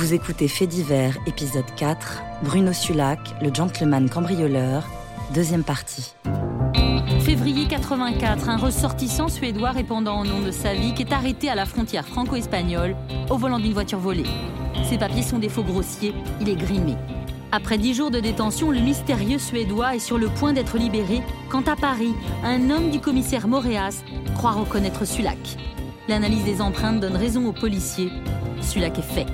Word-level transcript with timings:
Vous 0.00 0.14
écoutez 0.14 0.48
Fait 0.48 0.66
divers, 0.66 1.18
épisode 1.26 1.66
4, 1.76 2.22
Bruno 2.42 2.72
Sulac, 2.72 3.18
le 3.42 3.52
gentleman 3.52 4.08
cambrioleur, 4.08 4.88
deuxième 5.34 5.62
partie. 5.62 6.14
Février 7.20 7.68
84, 7.68 8.48
un 8.48 8.56
ressortissant 8.56 9.28
suédois 9.28 9.72
répondant 9.72 10.22
au 10.22 10.24
nom 10.24 10.40
de 10.40 10.52
sa 10.52 10.72
vie 10.72 10.94
qui 10.94 11.02
est 11.02 11.12
arrêté 11.12 11.50
à 11.50 11.54
la 11.54 11.66
frontière 11.66 12.08
franco-espagnole 12.08 12.96
au 13.28 13.36
volant 13.36 13.58
d'une 13.58 13.74
voiture 13.74 13.98
volée. 13.98 14.24
Ses 14.88 14.96
papiers 14.96 15.22
sont 15.22 15.38
des 15.38 15.50
faux 15.50 15.64
grossiers, 15.64 16.14
il 16.40 16.48
est 16.48 16.56
grimé. 16.56 16.96
Après 17.52 17.76
dix 17.76 17.92
jours 17.92 18.10
de 18.10 18.20
détention, 18.20 18.70
le 18.70 18.80
mystérieux 18.80 19.38
Suédois 19.38 19.96
est 19.96 19.98
sur 19.98 20.16
le 20.16 20.28
point 20.28 20.54
d'être 20.54 20.78
libéré 20.78 21.20
quand 21.50 21.68
à 21.68 21.76
Paris, 21.76 22.14
un 22.42 22.70
homme 22.70 22.90
du 22.90 23.00
commissaire 23.00 23.48
Moréas 23.48 24.02
croit 24.34 24.52
reconnaître 24.52 25.04
Sulac. 25.04 25.58
L'analyse 26.08 26.44
des 26.44 26.62
empreintes 26.62 27.00
donne 27.00 27.16
raison 27.16 27.46
aux 27.46 27.52
policiers. 27.52 28.10
Sulac 28.62 28.98
est 28.98 29.02
fait. 29.02 29.26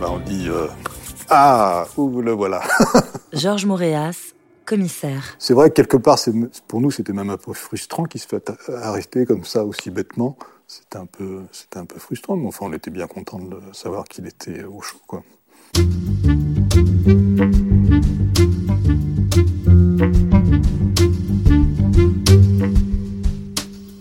Bah, 0.00 0.06
on 0.10 0.18
dit 0.18 0.48
euh, 0.48 0.66
Ah, 1.28 1.86
où 1.98 2.22
le 2.22 2.32
voilà 2.32 2.62
Georges 3.34 3.66
Moréas, 3.66 4.32
commissaire. 4.64 5.36
C'est 5.38 5.52
vrai 5.52 5.68
que 5.68 5.74
quelque 5.74 5.98
part, 5.98 6.18
pour 6.68 6.80
nous, 6.80 6.90
c'était 6.90 7.12
même 7.12 7.28
un 7.28 7.36
peu 7.36 7.52
frustrant 7.52 8.04
qu'il 8.04 8.18
se 8.18 8.26
fait 8.26 8.50
arrêter 8.82 9.26
comme 9.26 9.44
ça 9.44 9.62
aussi 9.62 9.90
bêtement. 9.90 10.38
C'était 10.66 10.96
un 10.96 11.04
peu, 11.04 11.42
c'était 11.52 11.78
un 11.78 11.84
peu 11.84 11.98
frustrant, 11.98 12.36
mais 12.36 12.46
enfin, 12.46 12.64
on 12.68 12.72
était 12.72 12.90
bien 12.90 13.08
content 13.08 13.40
de 13.40 13.60
savoir 13.72 14.04
qu'il 14.04 14.26
était 14.26 14.64
au 14.64 14.80
chaud, 14.80 15.00
quoi. 15.06 15.22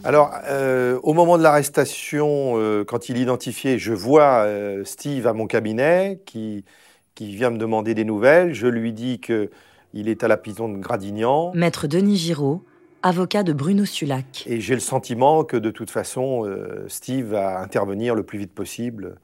Alors, 0.09 0.31
euh, 0.47 0.99
au 1.03 1.13
moment 1.13 1.37
de 1.37 1.43
l'arrestation, 1.43 2.53
euh, 2.55 2.83
quand 2.83 3.09
il 3.09 3.17
est 3.17 3.21
identifié, 3.21 3.77
je 3.77 3.93
vois 3.93 4.43
euh, 4.43 4.83
Steve 4.83 5.27
à 5.27 5.33
mon 5.33 5.45
cabinet 5.45 6.19
qui, 6.25 6.65
qui 7.13 7.35
vient 7.35 7.51
me 7.51 7.59
demander 7.59 7.93
des 7.93 8.05
nouvelles. 8.05 8.55
Je 8.55 8.65
lui 8.65 8.91
dis 8.91 9.19
qu'il 9.19 10.09
est 10.09 10.23
à 10.23 10.27
la 10.27 10.35
prison 10.35 10.67
de 10.67 10.79
Gradignan. 10.79 11.51
Maître 11.53 11.85
Denis 11.85 12.17
Giraud, 12.17 12.65
avocat 13.03 13.43
de 13.43 13.53
Bruno 13.53 13.85
Sulac. 13.85 14.45
Et 14.47 14.59
j'ai 14.59 14.73
le 14.73 14.79
sentiment 14.79 15.43
que 15.43 15.57
de 15.57 15.69
toute 15.69 15.91
façon, 15.91 16.51
Steve 16.87 17.27
va 17.27 17.59
intervenir 17.59 18.15
le 18.15 18.23
plus 18.23 18.39
vite 18.39 18.51
possible 18.51 19.17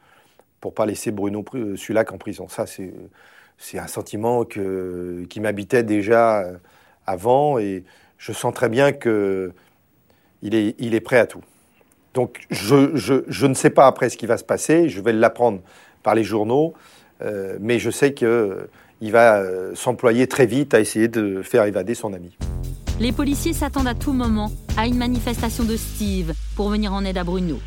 pour 0.62 0.76
pas 0.76 0.86
laisser 0.86 1.10
Bruno 1.10 1.44
Sulac 1.78 2.12
en 2.12 2.20
prison. 2.20 2.48
Ça, 2.48 2.68
c'est, 2.68 2.94
c'est 3.58 3.80
un 3.80 3.88
sentiment 3.88 4.46
que, 4.46 5.26
qui 5.30 5.40
m'habitait 5.40 5.82
déjà 5.82 6.46
avant 7.08 7.58
et 7.58 7.86
je 8.20 8.34
sens 8.34 8.54
très 8.54 8.70
bien 8.70 8.92
que 8.92 9.52
il 10.46 10.96
est, 10.96 11.00
prêt 11.02 11.18
à 11.18 11.26
tout. 11.26 11.42
Donc 12.14 12.46
je, 12.50 13.46
ne 13.46 13.54
sais 13.54 13.70
pas 13.70 13.88
après 13.88 14.10
ce 14.10 14.18
qui 14.18 14.26
va 14.26 14.38
se 14.38 14.44
passer, 14.44 14.90
je 14.90 15.02
vais 15.02 15.14
l'apprendre 15.14 15.60
par 16.04 16.16
les 16.16 16.24
journaux, 16.24 16.74
euh, 17.22 17.58
mais 17.60 17.80
je 17.80 17.90
sais 17.90 18.14
qu'il 18.14 19.12
va 19.12 19.38
euh, 19.38 19.74
s'employer 19.76 20.28
très 20.28 20.46
vite 20.46 20.74
à 20.74 20.80
essayer 20.80 21.08
de 21.08 21.42
faire 21.42 21.66
évader 21.66 21.96
son 21.96 22.14
ami. 22.14 22.38
Les 23.00 23.12
policiers 23.12 23.54
s'attendent 23.54 23.88
à 23.88 23.96
tout 23.96 24.14
moment 24.14 24.52
à 24.78 24.88
une 24.88 24.98
manifestation 24.98 25.66
de 25.66 25.76
Steve 25.76 26.34
pour 26.56 26.70
venir 26.70 26.94
en 26.94 27.04
aide 27.04 27.18
à 27.18 27.24
Bruno. 27.24 27.60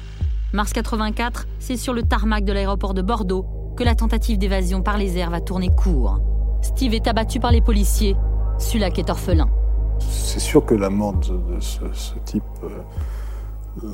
Mars 0.54 0.72
84, 0.72 1.46
c'est 1.58 1.76
sur 1.76 1.92
le 1.92 2.02
tarmac 2.02 2.44
de 2.44 2.52
l'aéroport 2.52 2.94
de 2.94 3.02
Bordeaux 3.02 3.44
que 3.76 3.84
la 3.84 3.94
tentative 3.94 4.38
d'évasion 4.38 4.82
par 4.82 4.96
les 4.96 5.18
airs 5.18 5.30
va 5.30 5.42
tourner 5.42 5.68
court. 5.68 6.20
Steve 6.62 6.94
est 6.94 7.06
abattu 7.06 7.38
par 7.38 7.52
les 7.52 7.60
policiers, 7.60 8.16
Sulac 8.58 8.98
est 8.98 9.10
orphelin. 9.10 9.48
C'est 10.00 10.40
sûr 10.40 10.64
que 10.64 10.74
la 10.74 10.90
mort 10.90 11.14
de, 11.14 11.60
ce, 11.60 12.14
type 12.24 12.44
euh, 12.62 13.92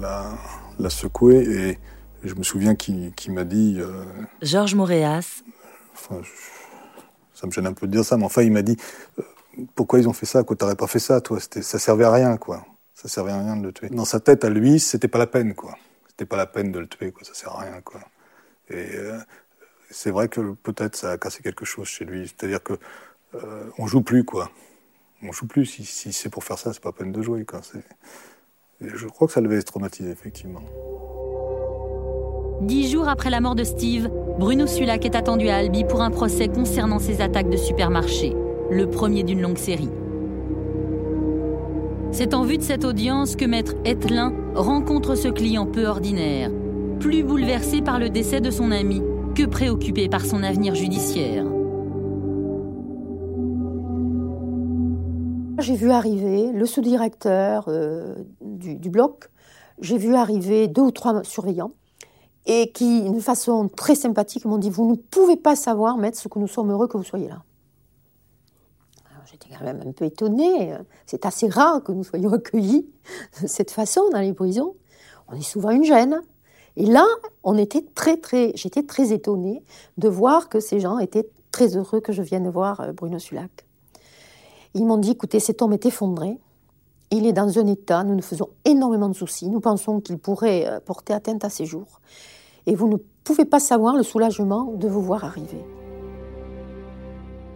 l'a 0.79 0.91
secoué 0.91 1.37
et 1.39 1.79
je 2.23 2.35
me 2.35 2.43
souviens 2.43 2.75
qu'il 2.75 3.13
m'a 3.29 3.45
dit. 3.45 3.77
Euh, 3.79 4.05
Georges 4.43 4.75
Moréas. 4.75 5.43
Enfin, 5.95 6.21
ça 7.33 7.47
me 7.47 7.53
gêne 7.53 7.67
un 7.67 7.73
peu 7.73 7.87
de 7.87 7.93
dire 7.93 8.05
ça, 8.05 8.17
mais 8.17 8.25
enfin, 8.25 8.43
il 8.43 8.53
m'a 8.53 8.63
dit 8.63 8.77
euh, 9.19 9.23
pourquoi 9.75 9.99
ils 10.01 10.09
ont 10.09 10.13
fait 10.13 10.27
ça, 10.27 10.43
quoi, 10.43 10.57
t'aurais 10.57 10.77
pas 10.77 10.87
fait 10.87 10.99
ça, 10.99 11.21
toi, 11.21 11.39
ça 11.41 11.79
servait 11.79 12.05
à 12.05 12.13
rien, 12.13 12.37
quoi. 12.37 12.65
Ça 12.95 13.09
servait 13.09 13.33
à 13.33 13.39
rien 13.39 13.57
de 13.57 13.63
le 13.63 13.73
tuer. 13.73 13.89
Dans 13.89 14.05
sa 14.05 14.21
tête, 14.21 14.45
à 14.45 14.51
lui, 14.51 14.81
c'était 14.81 15.09
pas 15.09 15.19
la 15.19 15.27
peine, 15.27 15.55
quoi. 15.55 15.77
C'était 16.09 16.27
pas 16.27 16.37
la 16.37 16.47
peine 16.47 16.73
de 16.73 16.79
le 16.79 16.87
tuer, 16.87 17.13
quoi, 17.13 17.25
ça 17.25 17.35
sert 17.35 17.53
à 17.53 17.61
rien, 17.61 17.81
quoi. 17.81 18.01
Et 18.71 18.89
c'est 19.91 20.11
vrai 20.11 20.29
que 20.29 20.53
peut-être 20.55 20.97
ça 20.97 21.13
a 21.13 21.19
cassé 21.19 21.43
quelque 21.43 21.65
chose 21.65 21.87
chez 21.87 22.05
lui, 22.05 22.27
c'est-à-dire 22.27 22.63
que 22.63 22.75
on 23.79 23.87
joue 23.87 24.03
plus, 24.03 24.25
quoi 24.25 24.51
on 25.23 25.33
joue 25.33 25.47
plus. 25.47 25.67
Si, 25.67 26.13
c'est 26.13 26.29
pour 26.29 26.45
faire 26.45 26.59
ça, 26.59 26.73
c'est 26.73 26.83
pas 26.83 26.93
peine 26.93 27.13
de 27.13 27.23
jouer. 27.23 27.45
Je 28.81 29.07
crois 29.07 29.27
que 29.27 29.33
ça 29.33 29.41
devait 29.41 29.57
être 29.57 29.65
traumatisé, 29.65 30.11
effectivement. 30.11 30.63
Dix 32.63 32.91
jours 32.91 33.09
après 33.09 33.31
la 33.31 33.41
mort 33.41 33.55
de 33.55 33.65
Steve, 33.65 34.11
Bruno 34.39 34.67
Sulac 34.67 35.05
est 35.05 35.15
attendu 35.15 35.49
à 35.49 35.57
Albi 35.57 35.85
pour 35.85 36.03
un 36.03 36.11
procès 36.11 36.49
concernant 36.49 36.99
ses 36.99 37.21
attaques 37.21 37.51
de 37.51 37.57
supermarché, 37.57 38.35
le 38.71 38.89
premier 38.89 39.23
d'une 39.23 39.41
longue 39.41 39.59
série. 39.59 39.91
C'est 42.13 42.33
en 42.33 42.45
vue 42.45 42.59
de 42.59 42.63
cette 42.63 42.85
audience 42.85 43.35
que 43.35 43.45
Maître 43.45 43.75
Etlin 43.85 44.33
rencontre 44.55 45.17
ce 45.17 45.29
client 45.29 45.67
peu 45.67 45.87
ordinaire, 45.87 46.51
plus 47.01 47.25
bouleversé 47.25 47.83
par 47.83 47.99
le 47.99 48.09
décès 48.09 48.41
de 48.41 48.51
son 48.51 48.71
ami 48.71 49.03
que 49.35 49.45
préoccupé 49.45 50.09
par 50.09 50.25
son 50.25 50.43
avenir 50.43 50.77
judiciaire. 50.77 51.45
J'ai 55.65 55.77
vu 55.77 55.91
arriver 55.91 56.53
le 56.53 56.67
sous-directeur 56.67 57.65
euh, 57.69 58.17
du, 58.43 58.91
bloc, 58.91 59.31
j'ai 59.81 59.97
vu 59.97 60.15
arriver 60.15 60.69
deux 60.69 60.83
ou 60.83 60.91
trois 60.91 61.25
surveillants, 61.25 61.71
et 62.45 62.71
qui, 62.71 63.01
d'une 63.01 63.23
façon 63.23 63.71
très 63.75 63.95
sympathique, 63.95 64.45
m'ont 64.45 64.59
dit 64.59 64.69
Vous 64.69 64.91
ne 64.91 64.95
pouvez 64.95 65.39
pas 65.39 65.57
savoir, 65.57 65.97
maître, 65.97 66.19
ce 66.19 66.29
que 66.29 66.39
nous 66.39 66.49
sommes 66.49 66.71
heureux 66.71 66.87
que 66.87 66.99
vous 66.99 67.03
soyez 67.03 67.29
là. 67.29 67.43
J'étais 69.25 69.49
quand 69.59 69.65
même 69.65 69.81
un 69.87 69.93
peu 69.93 70.05
étonnée. 70.05 70.75
C'est 71.07 71.25
assez 71.25 71.49
rare 71.49 71.83
que 71.83 71.93
nous 71.93 72.05
soyons 72.05 72.35
accueillis 72.35 72.87
de 73.41 73.47
cette 73.47 73.71
façon 73.71 74.03
dans 74.13 74.21
les 74.21 74.35
prisons. 74.35 74.75
On 75.29 75.35
est 75.35 75.41
souvent 75.41 75.71
une 75.71 75.85
gêne. 75.85 76.21
Et 76.77 76.85
là, 76.85 77.07
on 77.43 77.57
était 77.57 77.87
très, 77.95 78.19
très, 78.19 78.53
j'étais 78.55 78.83
très 78.83 79.13
étonnée 79.13 79.65
de 79.97 80.09
voir 80.09 80.51
que 80.51 80.61
ces 80.61 80.79
gens 80.79 80.99
étaient 80.99 81.27
très 81.53 81.75
heureux 81.79 82.01
que 82.01 82.13
je 82.13 82.21
vienne 82.21 82.51
voir 82.51 82.81
euh, 82.81 82.93
Bruno 82.93 83.19
Sulac. 83.19 83.64
Ils 84.75 84.85
m'ont 84.85 84.99
dit, 84.99 85.13
écoutez, 85.13 85.39
cet 85.41 85.63
homme 85.63 85.73
est 85.73 85.87
effondré. 85.87 86.39
Il 87.11 87.27
est 87.27 87.33
dans 87.33 87.59
un 87.59 87.67
état, 87.69 88.03
nous 88.03 88.17
nous 88.17 88.23
faisons 88.23 88.49
énormément 88.65 89.09
de 89.09 89.15
soucis. 89.15 89.49
Nous 89.49 89.61
pensons 89.61 90.01
qu'il 90.01 90.19
pourrait 90.19 90.67
euh, 90.67 90.81
porter 90.81 91.13
atteinte 91.13 91.45
à 91.45 91.49
ses 91.49 91.65
jours. 91.65 92.01
Et 92.67 92.75
vous 92.75 92.89
ne 92.89 92.97
pouvez 93.23 93.45
pas 93.45 93.61
savoir 93.61 93.97
le 93.97 94.03
soulagement 94.03 94.73
de 94.73 94.89
vous 94.89 95.01
voir 95.01 95.25
arriver. 95.25 95.65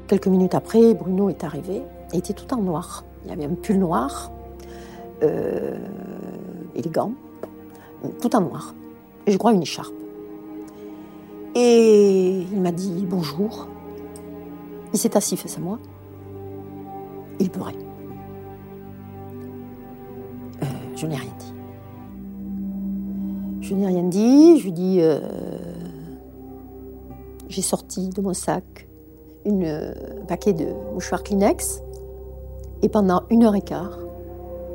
Quelques 0.06 0.28
minutes 0.28 0.54
après, 0.54 0.94
Bruno 0.94 1.28
est 1.28 1.42
arrivé. 1.42 1.82
Il 2.12 2.20
était 2.20 2.34
tout 2.34 2.54
en 2.54 2.58
noir. 2.58 3.04
Il 3.24 3.32
avait 3.32 3.46
un 3.46 3.54
pull 3.54 3.78
noir, 3.78 4.30
euh, 5.22 5.76
élégant, 6.74 7.12
tout 8.20 8.34
en 8.36 8.40
noir. 8.40 8.74
Et 9.26 9.32
je 9.32 9.38
crois 9.38 9.52
une 9.52 9.62
écharpe. 9.62 9.92
Et 11.54 12.46
il 12.52 12.60
m'a 12.60 12.72
dit 12.72 13.04
bonjour. 13.08 13.66
Il 14.92 14.98
s'est 14.98 15.16
assis 15.16 15.36
face 15.36 15.56
à 15.58 15.60
moi. 15.60 15.78
Il 17.40 17.50
pleurait. 17.50 17.74
Euh, 20.62 20.66
je 20.96 21.06
n'ai 21.06 21.16
rien 21.16 21.32
dit. 21.38 21.54
Je 23.60 23.74
n'ai 23.74 23.86
rien 23.86 24.04
dit. 24.04 24.58
Je 24.58 24.64
lui 24.64 24.72
dis 24.72 24.98
euh, 25.00 25.20
j'ai 27.48 27.62
sorti 27.62 28.08
de 28.10 28.20
mon 28.20 28.34
sac 28.34 28.88
un 29.46 29.62
euh, 29.62 29.92
paquet 30.26 30.52
de 30.52 30.66
mouchoirs 30.92 31.22
Kleenex 31.22 31.82
et 32.82 32.88
pendant 32.88 33.22
une 33.30 33.44
heure 33.44 33.54
et 33.54 33.62
quart, 33.62 33.98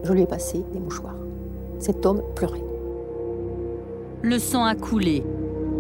je 0.03 0.13
lui 0.13 0.23
ai 0.23 0.25
passé 0.25 0.63
des 0.73 0.79
mouchoirs. 0.79 1.15
Cet 1.79 2.05
homme 2.05 2.21
pleurait. 2.35 2.63
Le 4.21 4.39
sang 4.39 4.63
a 4.63 4.75
coulé. 4.75 5.23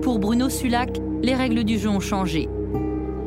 Pour 0.01 0.19
Bruno 0.19 0.49
Sulac, 0.49 0.99
les 1.21 1.33
règles 1.33 1.63
du 1.63 1.77
jeu 1.77 1.89
ont 1.89 1.99
changé. 1.99 2.49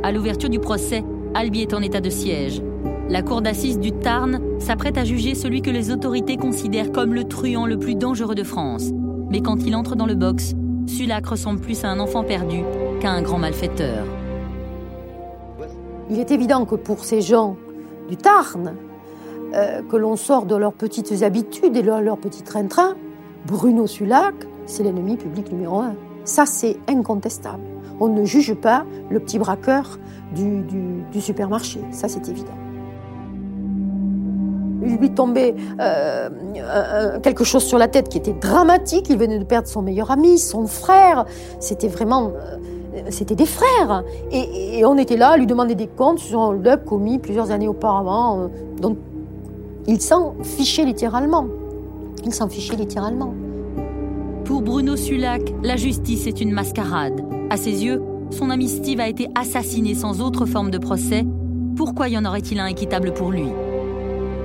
À 0.02 0.12
l'ouverture 0.12 0.50
du 0.50 0.60
procès, 0.60 1.02
Albi 1.34 1.62
est 1.62 1.74
en 1.74 1.82
état 1.82 2.00
de 2.00 2.10
siège. 2.10 2.62
La 3.08 3.22
cour 3.22 3.40
d'assises 3.40 3.78
du 3.78 3.92
Tarn 3.92 4.40
s'apprête 4.58 4.98
à 4.98 5.04
juger 5.04 5.36
celui 5.36 5.62
que 5.62 5.70
les 5.70 5.92
autorités 5.92 6.36
considèrent 6.36 6.90
comme 6.90 7.14
le 7.14 7.22
truand 7.22 7.64
le 7.64 7.78
plus 7.78 7.94
dangereux 7.94 8.34
de 8.34 8.42
France. 8.42 8.90
Mais 9.30 9.40
quand 9.40 9.64
il 9.64 9.76
entre 9.76 9.94
dans 9.94 10.06
le 10.06 10.16
box, 10.16 10.54
Sulac 10.88 11.24
ressemble 11.24 11.60
plus 11.60 11.84
à 11.84 11.88
un 11.88 12.00
enfant 12.00 12.24
perdu 12.24 12.64
qu'à 13.00 13.12
un 13.12 13.22
grand 13.22 13.38
malfaiteur. 13.38 14.04
Il 16.10 16.18
est 16.18 16.32
évident 16.32 16.64
que 16.64 16.74
pour 16.74 17.04
ces 17.04 17.20
gens 17.20 17.56
du 18.08 18.16
Tarn, 18.16 18.74
euh, 19.54 19.82
que 19.82 19.96
l'on 19.96 20.16
sort 20.16 20.44
de 20.44 20.56
leurs 20.56 20.72
petites 20.72 21.22
habitudes 21.22 21.76
et 21.76 21.82
de 21.82 21.90
leur 21.90 22.18
petit 22.18 22.42
train-train, 22.42 22.96
Bruno 23.46 23.86
Sulac, 23.86 24.34
c'est 24.66 24.82
l'ennemi 24.82 25.16
public 25.16 25.52
numéro 25.52 25.78
un. 25.78 25.94
Ça, 26.24 26.44
c'est 26.44 26.76
incontestable. 26.88 27.62
On 28.00 28.08
ne 28.08 28.24
juge 28.24 28.54
pas 28.54 28.84
le 29.10 29.20
petit 29.20 29.38
braqueur 29.38 30.00
du 30.34 31.20
supermarché. 31.20 31.80
Ça, 31.92 32.08
c'est 32.08 32.28
évident. 32.28 32.65
Il 34.86 34.96
lui 34.96 35.10
tombait 35.10 35.54
quelque 37.22 37.44
chose 37.44 37.64
sur 37.64 37.78
la 37.78 37.88
tête 37.88 38.08
qui 38.08 38.18
était 38.18 38.32
dramatique. 38.32 39.06
Il 39.10 39.18
venait 39.18 39.38
de 39.38 39.44
perdre 39.44 39.68
son 39.68 39.82
meilleur 39.82 40.10
ami, 40.10 40.38
son 40.38 40.66
frère. 40.66 41.24
C'était 41.60 41.88
vraiment 41.88 42.32
c'était 43.10 43.34
des 43.34 43.46
frères. 43.46 44.04
Et, 44.30 44.84
on 44.84 44.96
était 44.96 45.16
là 45.16 45.30
à 45.30 45.36
lui 45.36 45.46
demander 45.46 45.74
des 45.74 45.86
comptes 45.86 46.18
sur 46.18 46.40
un 46.40 46.48
hold-up 46.48 46.84
commis 46.84 47.18
plusieurs 47.18 47.50
années 47.50 47.68
auparavant. 47.68 48.48
Donc, 48.80 48.98
il 49.86 50.00
s'en 50.00 50.34
fichait 50.42 50.84
littéralement. 50.84 51.46
Il 52.24 52.32
s'en 52.32 52.48
fichait 52.48 52.76
littéralement. 52.76 53.34
Pour 54.44 54.62
Bruno 54.62 54.96
Sulac, 54.96 55.42
la 55.62 55.76
justice 55.76 56.26
est 56.26 56.40
une 56.40 56.52
mascarade. 56.52 57.20
À 57.50 57.56
ses 57.56 57.84
yeux, 57.84 58.02
son 58.30 58.50
ami 58.50 58.68
Steve 58.68 59.00
a 59.00 59.08
été 59.08 59.28
assassiné 59.34 59.94
sans 59.94 60.20
autre 60.20 60.46
forme 60.46 60.70
de 60.70 60.78
procès. 60.78 61.24
Pourquoi 61.76 62.08
y 62.08 62.18
en 62.18 62.24
aurait-il 62.24 62.58
un 62.58 62.66
équitable 62.66 63.12
pour 63.12 63.30
lui? 63.30 63.46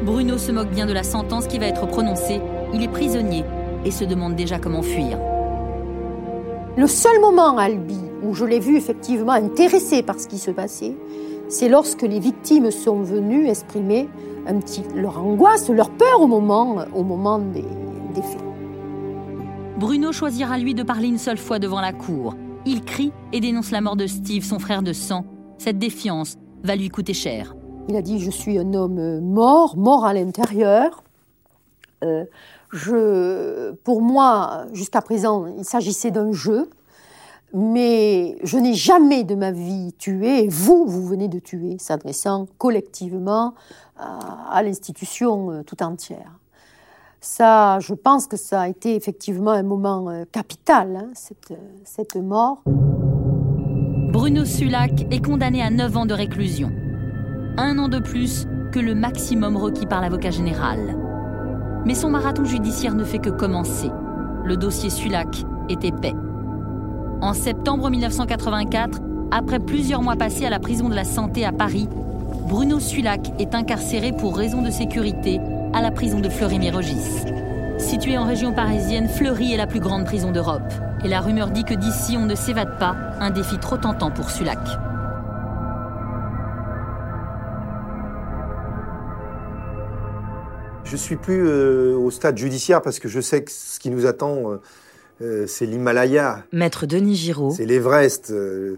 Bruno 0.04 0.40
se 0.40 0.52
moque 0.52 0.72
bien 0.72 0.88
de 0.88 0.94
la 0.94 1.04
sentence 1.04 1.46
qui 1.46 1.60
va 1.60 1.68
être 1.68 1.86
prononcée. 1.86 2.42
Il 2.74 2.82
est 2.82 2.88
prisonnier 2.88 3.44
et 3.86 3.92
se 3.92 4.04
demande 4.04 4.36
déjà 4.36 4.58
comment 4.58 4.82
fuir. 4.82 5.20
Le 6.76 6.88
seul 6.88 7.20
moment, 7.20 7.58
Albi, 7.58 8.00
où 8.24 8.34
je 8.34 8.46
l'ai 8.46 8.60
vu 8.60 8.78
effectivement 8.78 9.34
intéressé 9.34 10.02
par 10.02 10.20
ce 10.20 10.28
qui 10.28 10.40
se 10.40 10.50
passait, 10.50 10.96
c'est 11.50 11.70
lorsque 11.70 12.02
les 12.02 12.20
victimes 12.20 12.72
sont 12.72 13.02
venues 13.02 13.48
exprimer 13.48 14.10
un 14.48 14.60
petit, 14.60 14.84
leur 14.96 15.20
angoisse, 15.20 15.70
leur 15.70 15.92
peur 15.92 16.22
au 16.22 16.28
moment, 16.28 16.78
au 16.96 17.04
moment 17.04 17.38
des, 17.38 17.66
des 18.16 18.22
faits. 18.22 18.42
Bruno 19.78 20.12
choisira 20.12 20.58
lui 20.58 20.74
de 20.74 20.84
parler 20.84 21.10
une 21.10 21.18
seule 21.20 21.38
fois 21.38 21.60
devant 21.60 21.82
la 21.82 21.94
cour. 21.94 22.36
Il 22.66 22.84
crie 22.84 23.12
et 23.34 23.40
dénonce 23.40 23.72
la 23.72 23.82
mort 23.82 23.96
de 23.96 24.08
Steve, 24.08 24.44
son 24.44 24.60
frère 24.60 24.82
de 24.82 24.94
sang. 24.94 25.26
Cette 25.58 25.78
défiance 25.78 26.38
va 26.64 26.76
lui 26.76 26.90
coûter 26.90 27.14
cher. 27.14 27.56
Il 27.90 27.96
a 27.96 28.02
dit 28.02 28.20
Je 28.20 28.32
suis 28.32 28.58
un 28.58 28.74
homme 28.74 29.20
mort, 29.22 29.78
mort 29.78 30.06
à 30.06 30.14
l'intérieur. 30.14 31.04
Euh, 32.04 32.26
pour 33.84 34.02
moi, 34.02 34.66
jusqu'à 34.74 35.02
présent, 35.02 35.46
il 35.58 35.66
s'agissait 35.66 36.12
d'un 36.12 36.32
jeu 36.32 36.70
mais 37.54 38.38
je 38.44 38.58
n'ai 38.58 38.74
jamais 38.74 39.24
de 39.24 39.36
ma 39.36 39.52
vie 39.52 39.94
tué, 39.98 40.48
vous, 40.48 40.86
vous 40.86 41.06
venez 41.06 41.28
de 41.28 41.40
tuer, 41.40 41.78
s'adressant 41.80 42.48
collectivement 42.58 43.54
à, 43.98 44.64
l'institution 44.64 45.52
euh, 45.52 45.64
tout 45.64 45.84
entière. 45.84 46.40
Ça, 47.20 47.80
je 47.80 47.94
pense 47.94 48.26
que 48.26 48.38
ça 48.38 48.62
a 48.62 48.68
été 48.68 48.96
effectivement 48.96 49.52
un 49.52 49.64
moment 49.64 50.10
euh, 50.10 50.24
capital, 50.32 50.96
hein, 50.96 51.10
cette, 51.14 51.54
cette 51.84 52.16
mort. 52.16 52.64
Bruno 52.66 54.44
Sulac 54.44 55.06
est 55.12 55.24
condamné 55.24 55.62
à 55.62 55.70
9 55.70 55.98
ans 55.98 56.06
de 56.06 56.14
réclusion. 56.14 56.72
Un 57.58 57.78
an 57.80 57.90
de 57.90 58.00
plus 58.00 58.48
que 58.72 58.80
le 58.80 58.96
maximum 58.96 59.58
requis 59.58 59.86
par 59.86 60.00
l'avocat 60.00 60.32
général. 60.32 60.80
Mais 61.86 61.96
son 61.96 62.10
marathon 62.10 62.46
judiciaire 62.46 62.96
ne 62.96 63.04
fait 63.04 63.20
que 63.20 63.30
commencer. 63.30 63.92
Le 64.46 64.56
dossier 64.56 64.90
Sulac 64.90 65.44
est 65.68 65.84
épais. 65.84 66.14
En 67.20 67.34
septembre 67.34 67.90
1984, 67.90 69.00
après 69.32 69.60
plusieurs 69.60 70.02
mois 70.02 70.16
passés 70.16 70.46
à 70.46 70.50
la 70.50 70.60
prison 70.60 70.88
de 70.88 70.96
la 70.96 71.04
Santé 71.04 71.44
à 71.44 71.52
Paris, 71.52 71.90
Bruno 72.48 72.80
Sulac 72.80 73.34
est 73.38 73.54
incarcéré 73.54 74.14
pour 74.14 74.38
raison 74.38 74.62
de 74.62 74.70
sécurité 74.70 75.42
à 75.74 75.82
la 75.82 75.92
prison 75.92 76.22
de 76.22 76.30
Fleury-Mérogis. 76.30 77.26
Située 77.78 78.18
en 78.18 78.26
région 78.26 78.54
parisienne, 78.54 79.10
Fleury 79.10 79.54
est 79.54 79.58
la 79.58 79.68
plus 79.68 79.80
grande 79.82 80.06
prison 80.06 80.32
d'Europe. 80.32 80.74
Et 81.04 81.10
la 81.10 81.20
rumeur 81.20 81.52
dit 81.52 81.66
que 81.66 81.74
d'ici 81.74 82.16
on 82.18 82.26
ne 82.26 82.36
s'évade 82.36 82.78
pas, 82.80 82.96
un 83.20 83.30
défi 83.30 83.58
trop 83.58 83.78
tentant 83.78 84.12
pour 84.12 84.30
Sulac. 84.30 84.60
Je 90.92 90.98
suis 90.98 91.16
plus 91.16 91.48
euh, 91.48 91.96
au 91.96 92.12
stade 92.12 92.38
judiciaire 92.38 92.82
parce 92.82 93.00
que 93.00 93.08
je 93.08 93.22
sais 93.22 93.46
que 93.46 93.50
ce 93.50 93.80
qui 93.80 93.90
nous 93.90 94.06
attend, 94.06 94.52
euh, 94.52 94.58
euh, 95.22 95.48
c'est 95.48 95.66
l'Himalaya. 95.66 96.44
Maître 96.52 96.86
Denis 96.86 97.16
Giraud. 97.16 97.52
C'est 97.56 97.66
l'Everest. 97.66 98.30
Euh, 98.30 98.76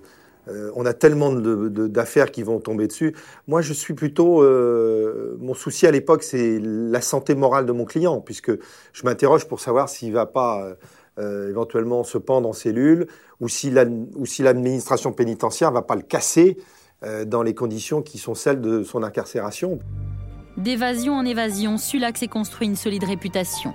on 0.75 0.85
a 0.85 0.93
tellement 0.93 1.31
d'affaires 1.31 2.29
qui 2.29 2.43
vont 2.43 2.59
tomber 2.59 2.85
dessus. 2.85 3.15
Moi, 3.47 3.61
je 3.61 3.73
suis 3.73 3.95
plutôt. 3.95 4.43
mon 5.39 5.55
souci 5.55 5.87
à 5.87 5.91
l'époque, 5.91 6.21
c'est 6.21 6.59
la 6.61 7.01
santé 7.01 7.33
morale 7.33 7.65
de 7.65 7.71
mon 7.71 7.85
client, 7.85 8.21
puisque 8.21 8.51
je 8.51 9.03
m'interroge 9.05 9.47
pour 9.47 9.59
savoir 9.59 9.89
s'il 9.89 10.13
va 10.13 10.27
pas 10.27 10.75
éventuellement 11.17 12.03
se 12.03 12.17
pendre 12.19 12.49
en 12.49 12.53
cellule, 12.53 13.07
ou 13.39 13.47
si 13.47 13.71
l'administration 13.71 15.13
pénitentiaire 15.13 15.71
va 15.71 15.81
pas 15.81 15.95
le 15.95 16.01
casser 16.01 16.57
dans 17.25 17.41
les 17.41 17.55
conditions 17.55 18.01
qui 18.01 18.17
sont 18.17 18.35
celles 18.35 18.59
de 18.59 18.83
son 18.83 19.01
incarcération. 19.01 19.79
D'évasion 20.57 21.15
en 21.15 21.25
évasion, 21.25 21.77
Sulac 21.79 22.17
s'est 22.17 22.27
construit 22.27 22.67
une 22.67 22.75
solide 22.75 23.05
réputation. 23.05 23.73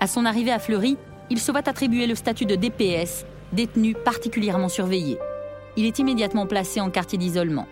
À 0.00 0.06
son 0.06 0.24
arrivée 0.24 0.52
à 0.52 0.58
Fleury, 0.58 0.96
il 1.28 1.38
se 1.38 1.52
voit 1.52 1.68
attribuer 1.68 2.06
le 2.06 2.14
statut 2.14 2.46
de 2.46 2.56
DPS, 2.56 3.26
détenu 3.52 3.94
particulièrement 3.94 4.70
surveillé. 4.70 5.18
Il 5.76 5.84
est 5.84 5.98
immédiatement 5.98 6.46
placé 6.46 6.80
en 6.80 6.88
quartier 6.88 7.18
d'isolement. 7.18 7.66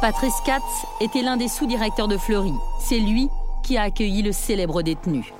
Patrice 0.00 0.40
Katz 0.44 0.62
était 1.00 1.22
l'un 1.22 1.36
des 1.36 1.48
sous-directeurs 1.48 2.06
de 2.06 2.16
Fleury. 2.16 2.52
C'est 2.80 3.00
lui 3.00 3.28
qui 3.64 3.76
a 3.76 3.82
accueilli 3.82 4.22
le 4.22 4.30
célèbre 4.30 4.82
détenu. 4.82 5.32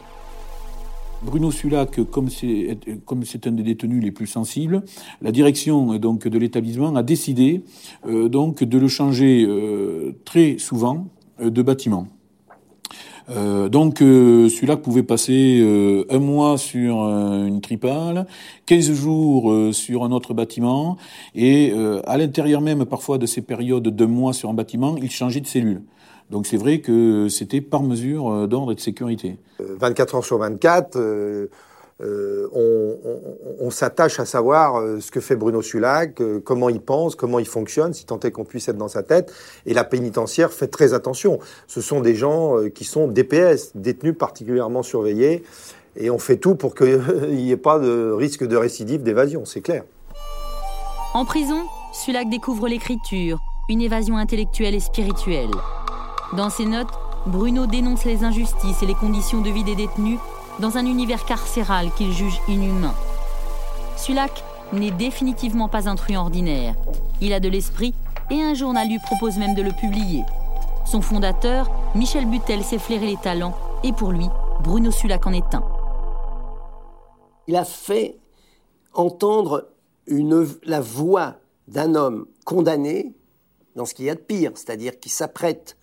Bruno 1.22 1.50
Sulac, 1.50 2.00
comme 2.10 2.28
c'est 2.28 3.46
un 3.46 3.52
des 3.52 3.62
détenus 3.62 4.02
les 4.02 4.10
plus 4.10 4.26
sensibles, 4.26 4.82
la 5.22 5.32
direction 5.32 5.96
de 5.98 6.38
l'établissement 6.38 6.94
a 6.94 7.02
décidé 7.02 7.62
euh, 8.06 8.28
de 8.28 8.78
le 8.78 8.88
changer 8.88 9.44
euh, 9.46 10.12
très 10.24 10.58
souvent 10.58 11.08
euh, 11.40 11.50
de 11.50 11.62
bâtiment. 11.62 12.08
Donc 13.28 14.02
euh, 14.02 14.48
celui-là 14.48 14.76
pouvait 14.76 15.02
passer 15.02 15.60
un 16.08 16.18
mois 16.20 16.58
sur 16.58 16.94
une 17.08 17.60
tripale, 17.60 18.24
15 18.66 18.92
jours 18.92 19.52
sur 19.74 20.04
un 20.04 20.12
autre 20.12 20.32
bâtiment, 20.32 20.96
et 21.34 21.72
à 22.06 22.16
l'intérieur 22.18 22.60
même 22.60 22.84
parfois 22.84 23.18
de 23.18 23.26
ces 23.26 23.42
périodes 23.42 23.88
de 23.88 24.04
mois 24.04 24.32
sur 24.32 24.48
un 24.48 24.54
bâtiment, 24.54 24.94
il 25.02 25.10
changeait 25.10 25.40
de 25.40 25.46
cellule. 25.48 25.82
Donc 26.30 26.46
c'est 26.46 26.56
vrai 26.56 26.80
que 26.80 27.28
c'était 27.28 27.60
par 27.60 27.82
mesure 27.82 28.48
d'ordre 28.48 28.72
et 28.72 28.74
de 28.74 28.80
sécurité. 28.80 29.38
24 29.60 30.16
heures 30.16 30.24
sur 30.24 30.38
24, 30.38 30.98
euh, 32.02 32.48
on, 33.60 33.70
s'attache 33.70 34.20
à 34.20 34.26
savoir 34.26 34.76
euh, 34.76 35.00
ce 35.00 35.10
que 35.10 35.20
fait 35.20 35.34
Bruno 35.34 35.62
Sulac, 35.62 36.20
euh, 36.20 36.40
comment 36.44 36.68
il 36.68 36.80
pense, 36.80 37.14
comment 37.14 37.38
il 37.38 37.46
fonctionne, 37.46 37.94
si 37.94 38.04
tant 38.04 38.20
est 38.20 38.30
qu'on 38.30 38.44
puisse 38.44 38.68
être 38.68 38.76
dans 38.76 38.88
sa 38.88 39.02
tête. 39.02 39.32
Et 39.64 39.74
la 39.74 39.84
pénitentiaire 39.84 40.52
fait 40.52 40.68
très 40.68 40.94
attention. 40.94 41.38
Ce 41.66 41.80
sont 41.80 42.00
des 42.00 42.14
gens 42.14 42.56
qui 42.74 42.84
sont 42.84 43.08
DPS, 43.08 43.72
détenus 43.74 44.14
particulièrement 44.16 44.82
surveillés, 44.82 45.42
et 45.96 46.10
on 46.10 46.18
fait 46.18 46.36
tout 46.36 46.54
pour 46.54 46.74
qu'il 46.74 47.00
n'y 47.30 47.50
ait 47.50 47.56
pas 47.56 47.78
de 47.78 48.12
risque 48.12 48.46
de 48.46 48.56
récidive, 48.56 49.02
d'évasion, 49.02 49.44
c'est 49.44 49.62
clair. 49.62 49.84
En 51.14 51.24
prison, 51.24 51.64
Sulac 51.92 52.28
découvre 52.28 52.68
l'écriture, 52.68 53.38
une 53.70 53.80
évasion 53.80 54.18
intellectuelle 54.18 54.74
et 54.74 54.80
spirituelle. 54.80 55.50
Dans 56.32 56.50
ses 56.50 56.66
notes, 56.66 56.92
Bruno 57.26 57.66
dénonce 57.66 58.04
les 58.04 58.24
injustices 58.24 58.82
et 58.82 58.86
les 58.86 58.94
conditions 58.94 59.40
de 59.40 59.50
vie 59.50 59.62
des 59.62 59.76
détenus 59.76 60.18
dans 60.58 60.76
un 60.76 60.84
univers 60.84 61.24
carcéral 61.24 61.90
qu'il 61.96 62.12
juge 62.12 62.40
inhumain. 62.48 62.94
Sulac 63.96 64.42
n'est 64.72 64.90
définitivement 64.90 65.68
pas 65.68 65.88
un 65.88 65.94
truand 65.94 66.22
ordinaire. 66.22 66.74
Il 67.20 67.32
a 67.32 67.38
de 67.38 67.48
l'esprit 67.48 67.94
et 68.30 68.42
un 68.42 68.54
journal 68.54 68.88
lui 68.88 68.98
propose 68.98 69.38
même 69.38 69.54
de 69.54 69.62
le 69.62 69.70
publier. 69.70 70.24
Son 70.84 71.00
fondateur, 71.00 71.70
Michel 71.94 72.26
Butel, 72.26 72.64
s'est 72.64 72.78
flairé 72.78 73.06
les 73.06 73.16
talents 73.16 73.56
et 73.84 73.92
pour 73.92 74.10
lui, 74.10 74.26
Bruno 74.62 74.90
Sulac 74.90 75.26
en 75.26 75.32
est 75.32 75.54
un. 75.54 75.62
Il 77.46 77.54
a 77.54 77.64
fait 77.64 78.18
entendre 78.94 79.68
la 80.08 80.80
voix 80.80 81.36
d'un 81.68 81.94
homme 81.94 82.26
condamné 82.44 83.14
dans 83.76 83.84
ce 83.84 83.94
qu'il 83.94 84.06
y 84.06 84.10
a 84.10 84.14
de 84.14 84.20
pire, 84.20 84.52
c'est-à-dire 84.54 84.98
qui 84.98 85.08
s'apprête 85.08 85.75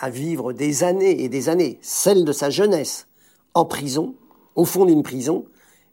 à 0.00 0.10
vivre 0.10 0.52
des 0.52 0.82
années 0.82 1.22
et 1.22 1.28
des 1.28 1.48
années, 1.48 1.78
celles 1.82 2.24
de 2.24 2.32
sa 2.32 2.50
jeunesse, 2.50 3.06
en 3.54 3.64
prison, 3.64 4.14
au 4.54 4.64
fond 4.64 4.86
d'une 4.86 5.02
prison, 5.02 5.44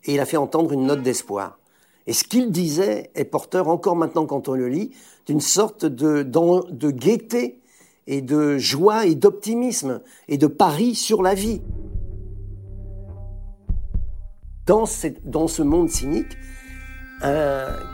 et 0.05 0.13
il 0.13 0.19
a 0.19 0.25
fait 0.25 0.37
entendre 0.37 0.71
une 0.71 0.85
note 0.85 1.03
d'espoir. 1.03 1.59
Et 2.07 2.13
ce 2.13 2.23
qu'il 2.23 2.51
disait 2.51 3.11
est 3.15 3.25
porteur, 3.25 3.67
encore 3.67 3.97
maintenant 3.97 4.25
quand 4.25 4.47
on 4.47 4.53
le 4.53 4.69
lit, 4.69 4.91
d'une 5.25 5.41
sorte 5.41 5.85
de, 5.85 6.23
de 6.23 6.91
gaieté 6.91 7.59
et 8.07 8.21
de 8.21 8.57
joie 8.57 9.05
et 9.05 9.15
d'optimisme 9.15 10.01
et 10.29 10.37
de 10.37 10.47
pari 10.47 10.95
sur 10.95 11.21
la 11.21 11.33
vie. 11.33 11.61
Dans, 14.65 14.85
dans 15.25 15.47
ce 15.47 15.61
monde 15.61 15.89
cynique, 15.89 16.37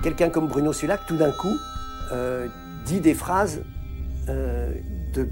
quelqu'un 0.03 0.29
comme 0.29 0.48
Bruno 0.48 0.74
Sulac, 0.74 1.01
tout 1.08 1.17
d'un 1.17 1.32
coup, 1.32 1.55
euh, 2.12 2.48
dit 2.86 3.00
des 3.00 3.13
phrases 3.13 3.63
euh, 4.29 4.72
de, 5.13 5.27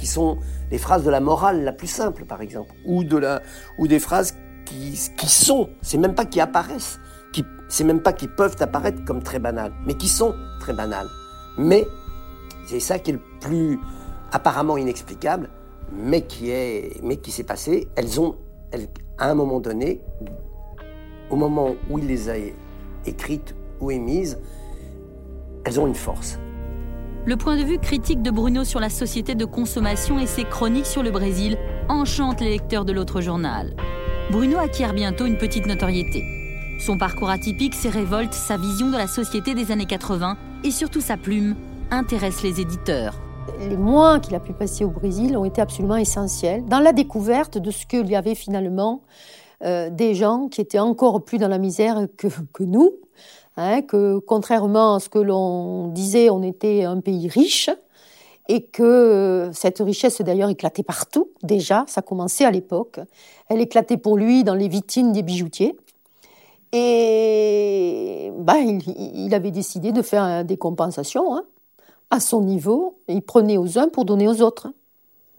qui 0.00 0.06
sont 0.06 0.38
les 0.70 0.78
phrases 0.78 1.04
de 1.04 1.10
la 1.10 1.20
morale 1.20 1.62
la 1.62 1.72
plus 1.72 1.86
simple, 1.86 2.24
par 2.24 2.40
exemple, 2.40 2.72
ou, 2.86 3.04
de 3.04 3.18
la, 3.18 3.42
ou 3.76 3.86
des 3.86 3.98
phrases 3.98 4.34
qui, 4.64 4.98
qui 5.18 5.28
sont, 5.28 5.68
c'est 5.82 5.98
même 5.98 6.14
pas 6.14 6.24
qui 6.24 6.40
apparaissent, 6.40 6.98
qui, 7.34 7.44
c'est 7.68 7.84
même 7.84 8.00
pas 8.00 8.14
qui 8.14 8.26
peuvent 8.26 8.56
apparaître 8.60 9.04
comme 9.04 9.22
très 9.22 9.38
banales, 9.38 9.74
mais 9.84 9.92
qui 9.94 10.08
sont 10.08 10.34
très 10.58 10.72
banales. 10.72 11.08
Mais 11.58 11.86
c'est 12.66 12.80
ça 12.80 12.98
qui 12.98 13.10
est 13.10 13.14
le 13.14 13.20
plus 13.40 13.78
apparemment 14.32 14.78
inexplicable, 14.78 15.50
mais 15.92 16.22
qui 16.22 16.50
est, 16.50 16.98
mais 17.02 17.18
qui 17.18 17.30
s'est 17.30 17.44
passé. 17.44 17.86
Elles 17.94 18.18
ont, 18.18 18.36
à 19.18 19.28
un 19.30 19.34
moment 19.34 19.60
donné, 19.60 20.00
au 21.28 21.36
moment 21.36 21.74
où 21.90 21.98
il 21.98 22.06
les 22.06 22.30
a 22.30 22.36
écrites 23.04 23.54
ou 23.80 23.90
émises, 23.90 24.38
elles 25.66 25.78
ont 25.78 25.86
une 25.86 25.94
force. 25.94 26.38
Le 27.26 27.36
point 27.36 27.58
de 27.58 27.62
vue 27.62 27.78
critique 27.78 28.22
de 28.22 28.30
Bruno 28.30 28.64
sur 28.64 28.80
la 28.80 28.88
société 28.88 29.34
de 29.34 29.44
consommation 29.44 30.18
et 30.18 30.26
ses 30.26 30.44
chroniques 30.44 30.86
sur 30.86 31.02
le 31.02 31.10
Brésil 31.10 31.58
enchantent 31.90 32.40
les 32.40 32.48
lecteurs 32.48 32.86
de 32.86 32.92
l'autre 32.92 33.20
journal. 33.20 33.76
Bruno 34.30 34.56
acquiert 34.56 34.94
bientôt 34.94 35.26
une 35.26 35.36
petite 35.36 35.66
notoriété. 35.66 36.24
Son 36.78 36.96
parcours 36.96 37.28
atypique, 37.28 37.74
ses 37.74 37.90
révoltes, 37.90 38.32
sa 38.32 38.56
vision 38.56 38.90
de 38.90 38.96
la 38.96 39.06
société 39.06 39.54
des 39.54 39.70
années 39.70 39.84
80 39.84 40.38
et 40.64 40.70
surtout 40.70 41.02
sa 41.02 41.18
plume 41.18 41.56
intéressent 41.90 42.44
les 42.44 42.62
éditeurs. 42.62 43.20
Les 43.58 43.76
mois 43.76 44.18
qu'il 44.18 44.34
a 44.34 44.40
pu 44.40 44.54
passer 44.54 44.86
au 44.86 44.90
Brésil 44.90 45.36
ont 45.36 45.44
été 45.44 45.60
absolument 45.60 45.96
essentiels 45.96 46.64
dans 46.64 46.80
la 46.80 46.92
découverte 46.92 47.58
de 47.58 47.70
ce 47.70 47.84
qu'il 47.84 48.08
y 48.08 48.16
avait 48.16 48.34
finalement 48.34 49.02
euh, 49.62 49.90
des 49.90 50.14
gens 50.14 50.48
qui 50.48 50.62
étaient 50.62 50.78
encore 50.78 51.22
plus 51.22 51.36
dans 51.36 51.48
la 51.48 51.58
misère 51.58 52.06
que, 52.16 52.28
que 52.54 52.62
nous, 52.64 52.92
hein, 53.60 53.82
que 53.82 54.18
contrairement 54.18 54.96
à 54.96 55.00
ce 55.00 55.08
que 55.08 55.18
l'on 55.18 55.88
disait, 55.88 56.30
on 56.30 56.42
était 56.42 56.84
un 56.84 57.00
pays 57.00 57.28
riche 57.28 57.70
et 58.48 58.62
que 58.62 59.50
cette 59.52 59.78
richesse 59.78 60.20
d'ailleurs 60.22 60.48
éclatait 60.48 60.82
partout 60.82 61.30
déjà, 61.42 61.84
ça 61.86 62.02
commençait 62.02 62.44
à 62.44 62.50
l'époque. 62.50 62.98
Elle 63.48 63.60
éclatait 63.60 63.96
pour 63.96 64.16
lui 64.16 64.42
dans 64.42 64.54
les 64.54 64.66
vitrines 64.66 65.12
des 65.12 65.22
bijoutiers. 65.22 65.76
Et 66.72 68.32
bah, 68.38 68.58
il, 68.58 69.34
avait 69.34 69.50
décidé 69.50 69.92
de 69.92 70.02
faire 70.02 70.44
des 70.44 70.56
compensations 70.56 71.36
hein, 71.36 71.44
à 72.10 72.20
son 72.20 72.42
niveau. 72.42 72.98
il 73.08 73.22
prenait 73.22 73.56
aux 73.56 73.78
uns 73.78 73.88
pour 73.88 74.04
donner 74.04 74.28
aux 74.28 74.40
autres. 74.42 74.68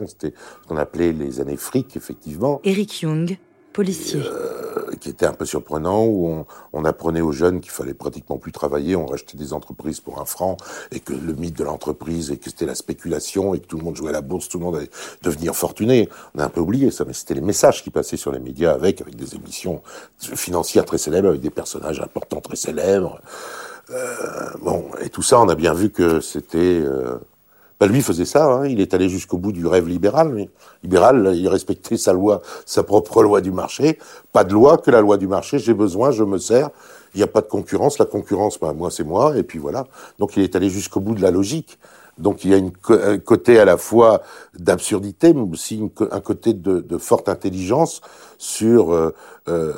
C'était 0.05 0.33
ce 0.63 0.67
qu'on 0.67 0.77
appelait 0.77 1.13
les 1.13 1.39
années 1.39 1.57
fric, 1.57 1.95
effectivement. 1.95 2.59
Eric 2.63 3.01
Young, 3.01 3.37
policier. 3.71 4.21
Euh, 4.23 4.95
qui 4.99 5.09
était 5.09 5.25
un 5.25 5.33
peu 5.33 5.45
surprenant, 5.45 6.05
où 6.05 6.27
on, 6.27 6.45
on 6.73 6.85
apprenait 6.85 7.21
aux 7.21 7.31
jeunes 7.31 7.59
qu'il 7.59 7.71
fallait 7.71 7.93
pratiquement 7.93 8.37
plus 8.37 8.51
travailler, 8.51 8.95
on 8.95 9.05
rachetait 9.05 9.37
des 9.37 9.53
entreprises 9.53 9.99
pour 9.99 10.21
un 10.21 10.25
franc, 10.25 10.57
et 10.91 10.99
que 10.99 11.13
le 11.13 11.33
mythe 11.33 11.57
de 11.57 11.63
l'entreprise, 11.63 12.31
et 12.31 12.37
que 12.37 12.49
c'était 12.49 12.65
la 12.65 12.75
spéculation, 12.75 13.53
et 13.53 13.59
que 13.59 13.65
tout 13.65 13.77
le 13.77 13.83
monde 13.83 13.95
jouait 13.95 14.09
à 14.09 14.13
la 14.13 14.21
bourse, 14.21 14.47
tout 14.49 14.59
le 14.59 14.65
monde 14.65 14.75
allait 14.75 14.89
devenir 15.23 15.55
fortuné. 15.55 16.09
On 16.35 16.39
a 16.39 16.45
un 16.45 16.49
peu 16.49 16.61
oublié 16.61 16.91
ça, 16.91 17.05
mais 17.05 17.13
c'était 17.13 17.33
les 17.33 17.41
messages 17.41 17.83
qui 17.83 17.89
passaient 17.89 18.17
sur 18.17 18.31
les 18.31 18.39
médias 18.39 18.73
avec, 18.73 19.01
avec 19.01 19.15
des 19.15 19.35
émissions 19.35 19.81
financières 20.19 20.85
très 20.85 20.97
célèbres, 20.97 21.29
avec 21.29 21.41
des 21.41 21.49
personnages 21.49 21.99
importants 22.01 22.41
très 22.41 22.55
célèbres. 22.55 23.21
Euh, 23.89 24.49
bon, 24.61 24.85
et 25.01 25.09
tout 25.09 25.23
ça, 25.23 25.39
on 25.39 25.49
a 25.49 25.55
bien 25.55 25.73
vu 25.73 25.89
que 25.89 26.19
c'était... 26.19 26.57
Euh, 26.57 27.17
bah, 27.81 27.87
lui 27.87 28.03
faisait 28.03 28.25
ça, 28.25 28.45
hein. 28.45 28.67
il 28.67 28.79
est 28.79 28.93
allé 28.93 29.09
jusqu'au 29.09 29.39
bout 29.39 29.51
du 29.51 29.65
rêve 29.65 29.87
libéral. 29.87 30.29
Mais 30.29 30.49
libéral, 30.83 31.31
il 31.33 31.47
respectait 31.47 31.97
sa 31.97 32.13
loi, 32.13 32.43
sa 32.63 32.83
propre 32.83 33.23
loi 33.23 33.41
du 33.41 33.51
marché. 33.51 33.97
Pas 34.31 34.43
de 34.43 34.53
loi 34.53 34.77
que 34.77 34.91
la 34.91 35.01
loi 35.01 35.17
du 35.17 35.27
marché. 35.27 35.57
J'ai 35.57 35.73
besoin, 35.73 36.11
je 36.11 36.23
me 36.23 36.37
sers. 36.37 36.69
Il 37.15 37.17
n'y 37.17 37.23
a 37.23 37.27
pas 37.27 37.41
de 37.41 37.47
concurrence. 37.47 37.97
La 37.97 38.05
concurrence, 38.05 38.59
bah, 38.59 38.71
moi 38.73 38.91
c'est 38.91 39.03
moi, 39.03 39.35
et 39.35 39.41
puis 39.41 39.57
voilà. 39.57 39.87
Donc 40.19 40.37
il 40.37 40.43
est 40.43 40.55
allé 40.55 40.69
jusqu'au 40.69 40.99
bout 40.99 41.15
de 41.15 41.23
la 41.23 41.31
logique. 41.31 41.79
Donc 42.19 42.45
il 42.45 42.51
y 42.51 42.53
a 42.53 42.57
une, 42.57 42.71
un 42.87 43.17
côté 43.17 43.57
à 43.57 43.65
la 43.65 43.77
fois 43.77 44.21
d'absurdité, 44.59 45.33
mais 45.33 45.41
aussi 45.41 45.81
un 46.11 46.19
côté 46.19 46.53
de, 46.53 46.81
de, 46.81 46.97
forte 46.99 47.29
intelligence 47.29 48.01
sur 48.37 48.93
euh, 48.93 49.11
euh, 49.47 49.73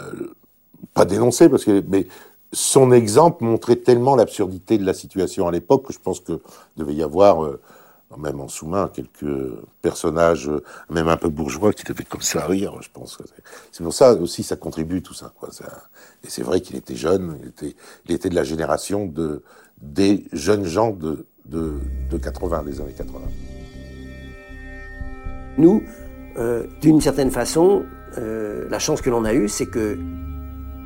pas 0.94 1.06
dénoncer 1.06 1.48
parce 1.48 1.64
que 1.64 1.82
mais 1.88 2.08
son 2.52 2.92
exemple 2.92 3.46
montrait 3.46 3.78
tellement 3.78 4.18
l'absurdité 4.18 4.78
de 4.78 4.86
la 4.86 4.94
situation 4.94 5.48
à 5.48 5.52
l'époque 5.52 5.88
que 5.88 5.94
je 5.94 6.00
pense 6.00 6.20
que 6.20 6.42
devait 6.76 6.96
y 6.96 7.02
avoir 7.02 7.46
euh, 7.46 7.62
même 8.18 8.40
en 8.40 8.48
sous-main, 8.48 8.90
quelques 8.94 9.26
personnages, 9.82 10.50
même 10.90 11.08
un 11.08 11.18
peu 11.18 11.30
bourgeois, 11.30 11.74
qui 11.74 11.84
devaient 11.84 12.04
comme 12.04 12.22
ça 12.22 12.46
rire, 12.46 12.76
je 12.82 12.90
pense. 12.92 13.18
C'est 13.72 13.84
pour 13.84 13.94
ça 13.94 14.14
aussi, 14.14 14.44
ça 14.44 14.56
contribue 14.56 15.02
tout 15.02 15.14
ça. 15.14 15.34
Et 16.24 16.30
c'est 16.30 16.44
vrai 16.44 16.62
qu'il 16.62 16.76
était 16.76 16.96
jeune, 16.96 17.38
il 18.08 18.16
était, 18.16 18.30
de 18.30 18.36
la 18.36 18.44
génération 18.44 19.06
de, 19.06 19.44
des 19.82 20.26
jeunes 20.32 20.66
gens 20.66 20.92
de 20.92 21.26
80, 22.22 22.64
des 22.64 22.82
années 22.82 22.94
80. 22.94 23.20
Nous, 25.58 25.84
euh, 26.38 26.66
d'une 26.82 27.00
certaine 27.00 27.30
façon, 27.30 27.86
euh, 28.18 28.68
la 28.70 28.80
chance 28.80 29.02
que 29.02 29.10
l'on 29.10 29.24
a 29.24 29.34
eue, 29.34 29.48
c'est 29.48 29.68
que 29.68 29.98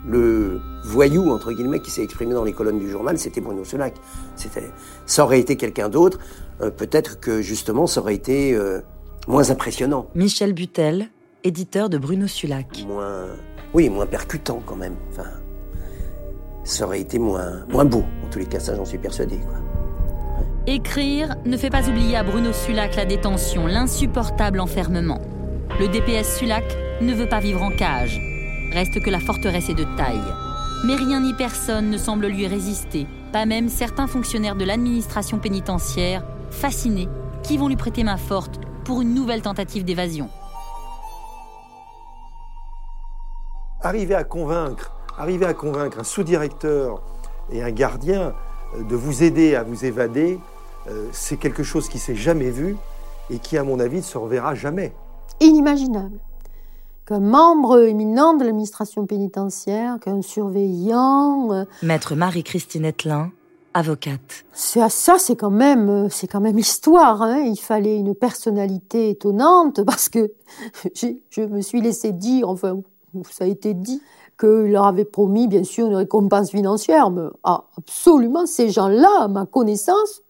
le 0.08 0.62
voyou, 0.84 1.30
entre 1.32 1.52
guillemets, 1.52 1.82
qui 1.82 1.92
s'est 1.92 2.04
exprimé 2.04 2.34
dans 2.34 2.44
les 2.44 2.54
colonnes 2.54 2.80
du 2.80 2.90
journal, 2.90 3.18
c'était 3.18 3.42
Bruno 3.42 3.64
Solac. 3.64 3.94
C'était, 4.36 4.72
ça 5.06 5.24
aurait 5.24 5.40
été 5.40 5.58
quelqu'un 5.58 5.90
d'autre, 5.90 6.20
euh, 6.62 6.72
peut-être 6.72 7.20
que 7.20 7.42
justement, 7.42 7.88
ça 7.88 8.02
aurait 8.02 8.16
été 8.16 8.54
euh, 8.54 8.80
moins 9.28 9.52
impressionnant. 9.52 10.08
Michel 10.16 10.54
Butel, 10.54 11.10
éditeur 11.44 11.90
de 11.90 11.98
Bruno 11.98 12.28
Sulac. 12.28 12.86
Moins, 12.88 13.26
oui, 13.74 13.90
moins 13.90 14.06
percutant 14.06 14.62
quand 14.66 14.78
même. 14.78 14.96
Enfin, 15.12 15.30
ça 16.64 16.86
aurait 16.86 17.02
été 17.02 17.20
moins, 17.20 17.66
moins 17.70 17.86
beau. 17.86 18.04
En 18.26 18.30
tous 18.30 18.40
les 18.40 18.46
cas, 18.46 18.60
ça, 18.60 18.76
j'en 18.76 18.86
suis 18.86 18.98
persuadé. 18.98 19.40
Écrire 20.68 21.36
ne 21.46 21.56
fait 21.56 21.70
pas 21.70 21.88
oublier 21.88 22.18
à 22.18 22.24
Bruno 22.24 22.52
Sulac 22.52 22.96
la 22.96 23.06
détention, 23.06 23.68
l'insupportable 23.68 24.60
enfermement. 24.60 25.22
Le 25.80 25.88
DPS 25.88 26.38
Sulac 26.38 26.66
ne 27.02 27.14
veut 27.14 27.30
pas 27.30 27.40
vivre 27.40 27.62
en 27.62 27.72
cage. 27.72 28.37
Reste 28.72 29.02
que 29.02 29.10
la 29.10 29.20
forteresse 29.20 29.70
est 29.70 29.74
de 29.74 29.86
taille. 29.96 30.22
Mais 30.86 30.96
rien 30.96 31.22
ni 31.22 31.34
personne 31.34 31.90
ne 31.90 31.98
semble 31.98 32.28
lui 32.28 32.48
résister, 32.48 33.08
pas 33.32 33.46
même 33.46 33.70
certains 33.70 34.08
fonctionnaires 34.08 34.56
de 34.56 34.66
l'administration 34.66 35.40
pénitentiaire, 35.40 36.24
fascinés, 36.52 37.10
qui 37.44 37.58
vont 37.58 37.68
lui 37.68 37.76
prêter 37.76 38.04
main 38.04 38.18
forte 38.18 38.60
pour 38.84 39.02
une 39.02 39.14
nouvelle 39.14 39.42
tentative 39.42 39.84
d'évasion. 39.84 40.30
Arriver 43.82 44.16
à 44.16 44.24
convaincre, 44.24 44.92
arriver 45.18 45.46
à 45.46 45.54
convaincre 45.54 46.00
un 46.00 46.04
sous-directeur 46.04 47.02
et 47.52 47.64
un 47.64 47.72
gardien 47.72 48.34
euh, 48.76 48.84
de 48.84 48.96
vous 48.96 49.24
aider 49.24 49.56
à 49.56 49.64
vous 49.64 49.86
évader, 49.86 50.40
euh, 50.90 51.08
c'est 51.12 51.38
quelque 51.38 51.64
chose 51.64 51.90
qui 51.90 52.00
s'est 52.00 52.16
jamais 52.16 52.50
vu 52.50 52.76
et 53.30 53.40
qui, 53.40 53.58
à 53.58 53.64
mon 53.64 53.80
avis, 53.80 53.98
ne 53.98 54.02
se 54.02 54.18
reverra 54.18 54.56
jamais. 54.56 54.94
Inimaginable 55.40 56.20
qu'un 57.08 57.20
membre 57.22 57.80
éminent 57.88 58.34
de 58.34 58.44
l'administration 58.44 59.06
pénitentiaire, 59.06 59.98
qu'un 60.00 60.22
surveillant. 60.22 61.54
Euh, 61.54 61.64
Maître 61.82 62.16
Marie-Christine 62.16 62.86
Etlin, 62.86 63.32
avocate. 63.74 64.46
Ça, 64.52 64.90
ça 64.90 65.18
c'est 65.18 65.38
quand 65.38 65.50
même, 65.50 65.90
euh, 65.90 66.10
c'est 66.10 66.28
quand 66.28 66.42
même 66.42 66.60
histoire. 66.60 67.22
Hein. 67.22 67.40
Il 67.40 67.58
fallait 67.58 67.98
une 67.98 68.14
personnalité 68.14 69.10
étonnante 69.10 69.84
parce 69.84 70.10
que 70.10 70.34
je 70.94 71.42
me 71.42 71.62
suis 71.62 71.82
laissé 71.82 72.12
dire, 72.12 72.50
enfin, 72.50 72.82
ça 73.32 73.46
a 73.46 73.48
été 73.48 73.74
dit, 73.74 74.02
qu'il 74.40 74.72
leur 74.72 74.86
avait 74.86 75.06
promis, 75.06 75.48
bien 75.48 75.64
sûr, 75.64 75.88
une 75.88 75.96
récompense 75.96 76.52
financière. 76.52 77.10
Mais 77.10 77.28
ah, 77.44 77.64
absolument, 77.78 78.46
ces 78.46 78.70
gens-là, 78.70 79.10
à 79.22 79.28
ma 79.28 79.46
connaissance, 79.46 80.22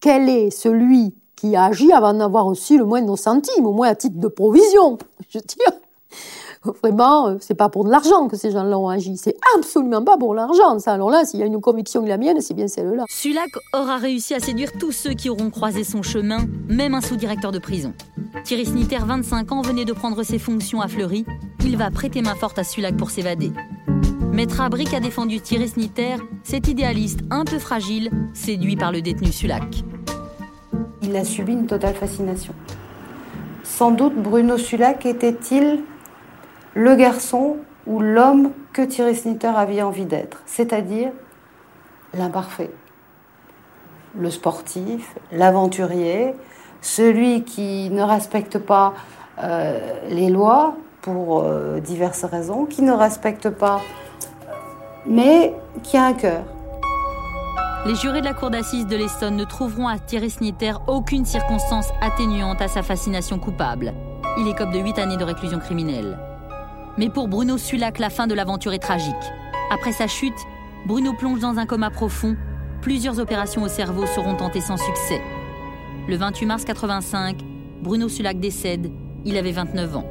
quel 0.00 0.28
est 0.28 0.50
celui 0.50 1.14
qui 1.34 1.56
a 1.56 1.64
agi 1.64 1.92
avant 1.92 2.12
d'avoir 2.12 2.46
aussi 2.46 2.76
le 2.76 2.84
moindre 2.84 3.16
centime, 3.16 3.66
au 3.66 3.72
moins 3.72 3.88
à 3.88 3.94
titre 3.94 4.18
de 4.18 4.28
provision 4.28 4.98
Je 5.30 5.38
veux 5.38 5.44
dire, 5.44 5.80
Vraiment, 6.82 7.28
euh, 7.28 7.36
c'est 7.40 7.54
pas 7.54 7.68
pour 7.68 7.84
de 7.84 7.90
l'argent 7.90 8.26
que 8.26 8.36
ces 8.36 8.50
gens-là 8.50 8.78
ont 8.78 8.88
agi. 8.88 9.16
C'est 9.16 9.36
absolument 9.56 10.02
pas 10.02 10.16
pour 10.16 10.34
l'argent. 10.34 10.78
Ça, 10.78 10.92
alors 10.92 11.10
là, 11.10 11.24
s'il 11.24 11.40
y 11.40 11.42
a 11.42 11.46
une 11.46 11.60
conviction 11.60 12.02
que 12.02 12.08
la 12.08 12.16
mienne, 12.16 12.40
c'est 12.40 12.54
bien 12.54 12.68
celle-là. 12.68 13.04
Sulac 13.08 13.50
aura 13.74 13.98
réussi 13.98 14.34
à 14.34 14.40
séduire 14.40 14.72
tous 14.78 14.92
ceux 14.92 15.12
qui 15.12 15.28
auront 15.28 15.50
croisé 15.50 15.84
son 15.84 16.02
chemin, 16.02 16.46
même 16.68 16.94
un 16.94 17.00
sous-directeur 17.00 17.52
de 17.52 17.58
prison. 17.58 17.92
Thierry 18.44 18.64
Sniter, 18.64 18.98
25 19.04 19.52
ans, 19.52 19.62
venait 19.62 19.84
de 19.84 19.92
prendre 19.92 20.22
ses 20.22 20.38
fonctions 20.38 20.80
à 20.80 20.88
Fleury. 20.88 21.26
Il 21.64 21.76
va 21.76 21.90
prêter 21.90 22.22
main 22.22 22.34
forte 22.34 22.58
à 22.58 22.64
Sulac 22.64 22.96
pour 22.96 23.10
s'évader. 23.10 23.52
Maître 24.32 24.60
Abric 24.60 24.92
a 24.94 25.00
défendu 25.00 25.40
Thierry 25.40 25.68
Sniter, 25.68 26.16
cet 26.42 26.66
idéaliste 26.66 27.20
un 27.30 27.44
peu 27.44 27.58
fragile, 27.58 28.10
séduit 28.32 28.76
par 28.76 28.90
le 28.90 29.00
détenu 29.00 29.30
Sulac. 29.30 29.84
Il 31.02 31.14
a 31.14 31.24
subi 31.24 31.52
une 31.52 31.66
totale 31.66 31.94
fascination. 31.94 32.54
Sans 33.62 33.90
doute 33.92 34.14
Bruno 34.16 34.58
Sulac 34.58 35.06
était-il 35.06 35.84
le 36.74 36.96
garçon 36.96 37.56
ou 37.86 38.00
l'homme 38.00 38.50
que 38.72 38.82
Thierry 38.82 39.14
Snitter 39.14 39.52
avait 39.54 39.82
envie 39.82 40.06
d'être, 40.06 40.42
c'est-à-dire 40.46 41.10
l'imparfait, 42.14 42.70
le 44.18 44.30
sportif, 44.30 45.14
l'aventurier, 45.32 46.34
celui 46.80 47.44
qui 47.44 47.90
ne 47.90 48.02
respecte 48.02 48.58
pas 48.58 48.94
euh, 49.42 49.80
les 50.08 50.28
lois 50.28 50.74
pour 51.02 51.42
euh, 51.42 51.80
diverses 51.80 52.24
raisons, 52.24 52.66
qui 52.66 52.82
ne 52.82 52.92
respecte 52.92 53.50
pas, 53.50 53.80
mais 55.06 55.54
qui 55.82 55.96
a 55.96 56.04
un 56.04 56.12
cœur. 56.14 56.44
Les 57.86 57.94
jurés 57.96 58.20
de 58.20 58.24
la 58.24 58.32
cour 58.32 58.50
d'assises 58.50 58.86
de 58.86 58.96
l'Essonne 58.96 59.36
ne 59.36 59.44
trouveront 59.44 59.88
à 59.88 59.98
Thierry 59.98 60.30
Snitter 60.30 60.72
aucune 60.86 61.26
circonstance 61.26 61.90
atténuante 62.00 62.62
à 62.62 62.68
sa 62.68 62.82
fascination 62.82 63.38
coupable. 63.38 63.92
Il 64.38 64.48
écope 64.48 64.70
de 64.70 64.78
8 64.78 64.98
années 64.98 65.16
de 65.18 65.24
réclusion 65.24 65.58
criminelle. 65.58 66.16
Mais 66.96 67.08
pour 67.08 67.26
Bruno 67.26 67.58
Sulac, 67.58 67.98
la 67.98 68.08
fin 68.08 68.26
de 68.26 68.34
l'aventure 68.34 68.72
est 68.72 68.78
tragique. 68.78 69.14
Après 69.70 69.92
sa 69.92 70.06
chute, 70.06 70.38
Bruno 70.86 71.12
plonge 71.12 71.40
dans 71.40 71.58
un 71.58 71.66
coma 71.66 71.90
profond. 71.90 72.36
Plusieurs 72.82 73.18
opérations 73.18 73.62
au 73.62 73.68
cerveau 73.68 74.06
seront 74.06 74.36
tentées 74.36 74.60
sans 74.60 74.76
succès. 74.76 75.20
Le 76.06 76.16
28 76.16 76.46
mars 76.46 76.64
85, 76.64 77.38
Bruno 77.82 78.08
Sulac 78.08 78.38
décède. 78.38 78.92
Il 79.24 79.36
avait 79.36 79.52
29 79.52 79.96
ans. 79.96 80.04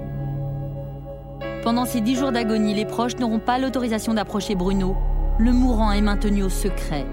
Pendant 1.63 1.85
ces 1.85 2.01
dix 2.01 2.15
jours 2.15 2.33
d'agonie, 2.33 2.73
les 2.73 2.85
proches 2.85 3.15
n'auront 3.15 3.39
pas 3.39 3.59
l'autorisation 3.59 4.13
d'approcher 4.13 4.55
Bruno. 4.55 4.97
Le 5.39 5.53
mourant 5.53 5.91
est 5.93 6.01
maintenu 6.01 6.43
au 6.43 6.49
secret. 6.49 7.05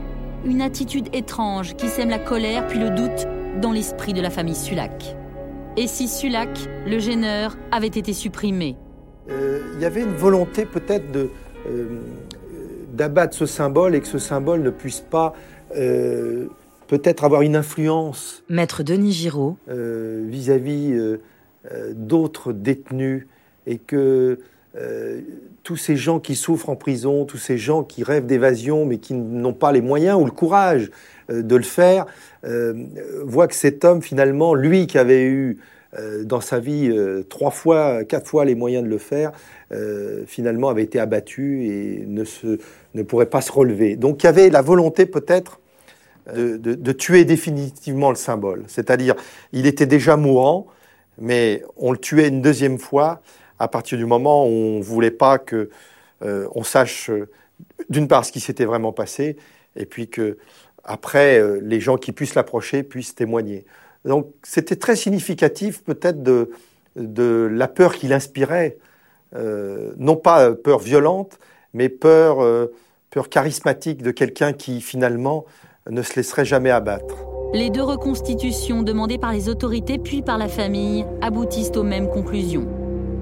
Une 0.45 0.62
attitude 0.62 1.09
étrange 1.15 1.77
qui 1.77 1.89
sème 1.89 2.11
la 2.11 2.19
colère 2.19 2.67
puis 2.67 2.81
le 2.81 2.91
doute 2.91 3.29
dans 3.61 3.71
l'esprit 3.71 4.15
de 4.15 4.21
la 4.21 4.31
famille 4.31 4.57
Sulac. 4.57 5.15
Et 5.77 5.87
si 5.87 6.09
Sulac, 6.09 6.49
le 6.87 6.99
gêneur, 6.99 7.57
avait 7.71 7.87
été 7.87 8.12
supprimé? 8.12 8.77
Il 9.29 9.81
y 9.81 9.85
avait 9.85 10.03
une 10.03 10.15
volonté 10.15 10.65
peut-être 10.65 11.11
de, 11.12 11.31
euh, 11.69 11.87
d'abattre 12.93 13.35
ce 13.35 13.47
symbole 13.47 13.95
et 13.95 14.00
que 14.00 14.07
ce 14.07 14.19
symbole 14.19 14.62
ne 14.62 14.71
puisse 14.71 15.00
pas 15.00 15.35
euh, 15.77 16.47
peut-être 16.89 17.25
avoir 17.25 17.43
une 17.43 17.57
influence. 17.57 18.43
Maître 18.49 18.83
Denis 18.83 19.12
Giraud. 19.12 19.57
vis-à-vis 19.69 21.19
d'autres 21.95 22.53
détenus 22.53 23.27
et 23.67 23.79
que 23.79 24.39
tous 25.62 25.77
ces 25.77 25.97
gens 25.97 26.19
qui 26.19 26.35
souffrent 26.35 26.69
en 26.69 26.77
prison, 26.77 27.25
tous 27.25 27.39
ces 27.39 27.59
gens 27.59 27.85
qui 27.85 28.03
rêvent 28.03 28.27
d'évasion 28.27 28.87
mais 28.87 28.99
qui 28.99 29.15
n'ont 29.15 29.53
pas 29.53 29.71
les 29.71 29.83
moyens 29.83 30.21
ou 30.21 30.25
le 30.25 30.33
courage 30.33 30.91
de 31.29 31.57
le 31.57 31.62
faire, 31.62 32.07
voient 32.43 33.47
que 33.47 33.55
cet 33.55 33.85
homme 33.85 34.03
finalement, 34.03 34.55
lui 34.55 34.89
qui 34.89 34.99
avait 34.99 35.25
eu 35.25 35.59
euh, 35.59 35.80
dans 36.25 36.40
sa 36.40 36.61
vie 36.61 36.88
euh, 36.88 37.25
trois 37.25 37.50
fois, 37.50 38.04
quatre 38.04 38.28
fois 38.28 38.44
les 38.44 38.54
moyens 38.54 38.85
de 38.85 38.88
le 38.88 38.99
faire, 38.99 39.32
euh, 39.73 40.25
finalement 40.26 40.68
avait 40.68 40.85
été 40.85 41.00
abattu 41.00 41.64
et 41.66 42.04
ne, 42.06 42.25
se, 42.25 42.61
ne 42.94 43.02
pourrait 43.02 43.26
pas 43.26 43.40
se 43.40 43.50
relever. 43.50 43.97
Donc 43.97 44.23
il 44.23 44.26
y 44.26 44.28
avait 44.28 44.50
la 44.50 44.62
volonté 44.62 45.06
peut-être 45.06 45.59
de, 46.32 46.56
de, 46.56 46.92
tuer 46.92 47.25
définitivement 47.25 48.11
le 48.11 48.16
symbole. 48.16 48.62
C'est-à-dire, 48.68 49.16
il 49.52 49.66
était 49.66 49.87
déjà 49.87 50.16
mourant, 50.16 50.68
mais 51.18 51.64
on 51.76 51.90
le 51.90 51.99
tuait 51.99 52.28
une 52.28 52.40
deuxième 52.40 52.78
fois 52.78 53.20
à 53.59 53.66
partir 53.66 53.99
du 53.99 54.06
moment 54.06 54.47
où 54.47 54.50
on 54.50 54.78
ne 54.78 54.82
voulait 54.82 55.11
pas 55.11 55.38
que 55.38 55.70
on 56.20 56.62
sache 56.62 57.11
d'une 57.88 58.06
part 58.06 58.25
ce 58.26 58.30
qui 58.30 58.38
s'était 58.38 58.66
vraiment 58.66 58.92
passé, 58.92 59.37
et 59.75 59.87
puis 59.87 60.09
que 60.09 60.38
après 60.85 61.42
les 61.62 61.80
gens 61.80 61.97
qui 61.97 62.12
puissent 62.12 62.37
l'approcher 62.37 62.85
puissent 62.85 63.14
témoigner. 63.14 63.64
Donc 64.04 64.33
c'était 64.42 64.76
très 64.76 64.97
significatif 64.97 65.83
peut-être 65.85 66.23
de, 66.23 66.50
la 66.97 67.69
peur 67.69 67.95
qu'il 67.95 68.12
inspirait, 68.12 68.78
euh, 69.37 69.92
non 69.99 70.16
pas 70.16 70.52
peur 70.52 70.78
violente, 70.78 71.38
mais 71.75 71.88
peur, 71.88 72.40
euh, 72.40 72.66
peur 73.11 73.28
charismatique 73.28 74.02
de 74.02 74.11
quelqu'un 74.11 74.52
qui 74.52 74.80
finalement 74.80 75.45
ne 75.88 76.02
se 76.02 76.16
laisserait 76.16 76.45
jamais 76.45 76.71
abattre. 76.71 77.14
Les 77.52 77.71
deux 77.71 77.83
reconstitutions 77.83 78.83
demandées 78.83 79.19
par 79.19 79.33
les 79.33 79.49
autorités 79.49 79.99
puis 79.99 80.23
par 80.23 80.38
la 80.38 80.49
famille 80.49 81.04
aboutissent 81.21 81.73
aux 81.76 81.83
mêmes 81.83 82.09
conclusions. 82.09 82.66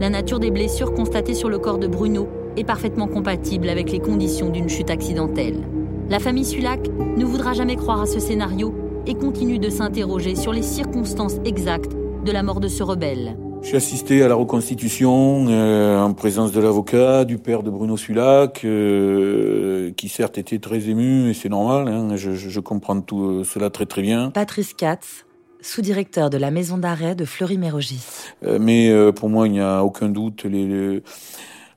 La 0.00 0.10
nature 0.10 0.38
des 0.38 0.50
blessures 0.50 0.92
constatées 0.92 1.34
sur 1.34 1.48
le 1.48 1.58
corps 1.58 1.78
de 1.78 1.86
Bruno 1.86 2.28
est 2.56 2.64
parfaitement 2.64 3.08
compatible 3.08 3.68
avec 3.68 3.90
les 3.90 4.00
conditions 4.00 4.50
d'une 4.50 4.68
chute 4.68 4.90
accidentelle. 4.90 5.64
La 6.10 6.18
famille 6.18 6.44
Sulac 6.44 6.80
ne 7.16 7.24
voudra 7.24 7.52
jamais 7.52 7.76
croire 7.76 8.02
à 8.02 8.06
ce 8.06 8.20
scénario 8.20 8.74
et 9.08 9.14
continue 9.14 9.58
de 9.58 9.70
s'interroger 9.70 10.36
sur 10.36 10.52
les 10.52 10.62
circonstances 10.62 11.36
exactes 11.46 11.92
de 12.24 12.30
la 12.30 12.42
mort 12.42 12.60
de 12.60 12.68
ce 12.68 12.82
rebelle. 12.82 13.36
J'ai 13.62 13.76
assisté 13.76 14.22
à 14.22 14.28
la 14.28 14.34
reconstitution 14.34 15.46
euh, 15.48 15.98
en 15.98 16.12
présence 16.12 16.52
de 16.52 16.60
l'avocat, 16.60 17.24
du 17.24 17.38
père 17.38 17.62
de 17.62 17.70
Bruno 17.70 17.96
Sulac, 17.96 18.60
euh, 18.64 19.90
qui 19.96 20.10
certes 20.10 20.36
était 20.36 20.58
très 20.58 20.90
ému, 20.90 21.30
et 21.30 21.34
c'est 21.34 21.48
normal, 21.48 21.88
hein, 21.88 22.16
je, 22.16 22.60
comprends 22.60 23.00
tout 23.00 23.24
euh, 23.24 23.44
cela 23.44 23.70
très 23.70 23.86
très 23.86 24.02
bien. 24.02 24.30
Patrice 24.30 24.74
Katz, 24.74 25.24
sous-directeur 25.62 26.28
de 26.28 26.36
la 26.36 26.50
maison 26.50 26.76
d'arrêt 26.76 27.14
de 27.14 27.24
Fleury-Mérogis. 27.24 28.04
mais 28.60 28.92
pour 29.12 29.30
moi, 29.30 29.48
il 29.48 29.52
n'y 29.52 29.60
a 29.60 29.82
aucun 29.82 30.10
doute, 30.10 30.44
les, 30.44 31.02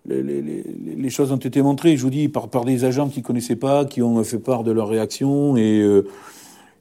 les, 0.06 1.10
choses 1.10 1.32
ont 1.32 1.38
été 1.38 1.62
montrées, 1.62 1.96
je 1.96 2.04
vous 2.04 2.10
dis, 2.10 2.28
par, 2.28 2.50
par 2.50 2.66
des 2.66 2.84
agents 2.84 3.08
qui 3.08 3.22
connaissaient 3.22 3.56
pas, 3.56 3.86
qui 3.86 4.02
ont 4.02 4.22
fait 4.24 4.38
part 4.38 4.64
de 4.64 4.72
leur 4.72 4.88
réaction, 4.88 5.58
et 5.58 5.84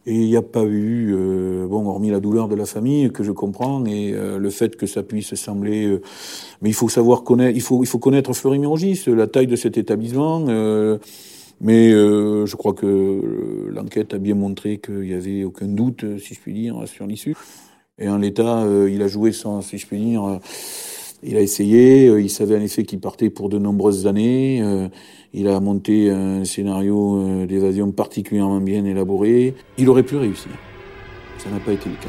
et 0.07 0.15
il 0.15 0.27
n'y 0.29 0.37
a 0.37 0.43
pas 0.43 0.65
eu, 0.65 1.15
euh, 1.15 1.67
bon, 1.67 1.87
hormis 1.87 2.11
la 2.11 2.21
douleur 2.21 2.49
de 2.49 2.55
la 2.55 2.65
famille 2.65 3.11
que 3.11 3.23
je 3.23 3.33
comprends 3.33 3.85
et 3.85 4.13
euh, 4.15 4.39
le 4.39 4.51
fait 4.51 4.77
que 4.77 4.87
ça 4.87 5.03
puisse 5.03 5.35
sembler, 5.35 5.87
euh, 5.87 6.01
mais 6.63 6.71
il 6.71 6.75
faut 6.75 6.89
savoir 6.89 7.23
connaître, 7.23 7.55
il 7.55 7.61
faut 7.61 7.83
il 7.83 7.87
faut 7.87 7.99
connaître 7.99 8.33
Fleury-Mérogis, 8.33 9.05
la 9.09 9.27
taille 9.27 9.47
de 9.47 9.57
cet 9.57 9.77
établissement. 9.77 10.41
mais 11.61 11.91
je 11.91 12.57
crois 12.57 12.73
que 12.73 13.69
l'enquête 13.71 14.15
a 14.15 14.19
bien 14.19 14.35
montré 14.35 14.79
qu'il 14.79 15.07
y 15.07 15.15
avait 15.15 15.45
aucun 15.45 15.69
doute, 15.69 16.05
si 16.19 16.35
je 16.35 16.41
puis 16.41 16.55
dire, 16.55 16.77
sur 16.87 17.07
l'issue. 17.07 17.37
Et 17.99 18.09
en 18.09 18.17
l'état, 18.17 18.65
il 18.89 19.03
a 19.03 19.09
joué 19.09 19.33
sans, 19.33 19.61
si 19.61 19.77
je 19.77 19.87
puis 19.87 19.99
dire 19.99 20.41
il 21.23 21.37
a 21.37 21.41
essayé, 21.41 22.09
euh, 22.09 22.21
il 22.21 22.31
savait 22.31 22.57
en 22.57 22.61
effet 22.61 22.85
qu'il 22.85 23.01
partait 23.01 23.31
pour 23.31 23.49
de 23.49 23.59
nombreuses 23.59 24.07
années. 24.07 24.61
Euh, 24.63 24.89
il 25.33 25.49
a 25.49 25.61
monté 25.61 26.11
un 26.11 26.45
scénario 26.45 27.19
euh, 27.19 27.47
d'évasion 27.47 27.93
particulièrement 27.93 28.61
bien 28.61 28.85
élaboré. 28.85 29.55
Il 29.79 29.89
aurait 29.89 30.03
pu 30.03 30.17
réussir. 30.17 30.51
Ça 31.39 31.51
n'a 31.51 31.61
pas 31.61 31.73
été 31.73 31.89
le 31.89 31.97
cas. 31.97 32.09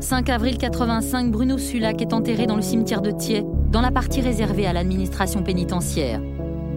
5 0.00 0.28
avril 0.28 0.58
85, 0.58 1.30
Bruno 1.30 1.58
Sulac 1.58 2.00
est 2.02 2.12
enterré 2.12 2.46
dans 2.46 2.56
le 2.56 2.62
cimetière 2.62 3.00
de 3.00 3.10
Thiers, 3.10 3.44
dans 3.70 3.80
la 3.80 3.90
partie 3.90 4.20
réservée 4.20 4.66
à 4.66 4.72
l'administration 4.72 5.42
pénitentiaire. 5.42 6.20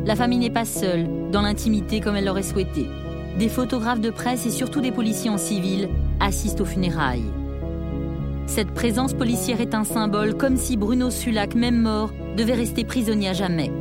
La 0.06 0.16
famille 0.16 0.40
n'est 0.40 0.50
pas 0.50 0.66
seule, 0.66 1.08
dans 1.32 1.42
l'intimité 1.42 2.00
comme 2.00 2.16
elle 2.16 2.26
l'aurait 2.26 2.44
souhaité. 2.44 2.86
Des 3.38 3.50
photographes 3.50 4.00
de 4.00 4.10
presse 4.10 4.46
et 4.46 4.52
surtout 4.52 4.80
des 4.80 4.92
policiers 4.92 5.30
en 5.30 5.38
civil 5.38 5.90
assistent 6.20 6.62
aux 6.62 6.66
funérailles. 6.66 7.26
Cette 8.48 8.72
présence 8.72 9.14
policière 9.14 9.60
est 9.60 9.76
un 9.76 9.84
symbole, 9.84 10.36
comme 10.36 10.56
si 10.56 10.78
Bruno 10.78 11.12
Sulac, 11.12 11.54
même 11.54 11.82
mort, 11.82 12.12
devait 12.38 12.54
rester 12.54 12.86
prisonnier 12.86 13.30
à 13.30 13.34
jamais. 13.34 13.72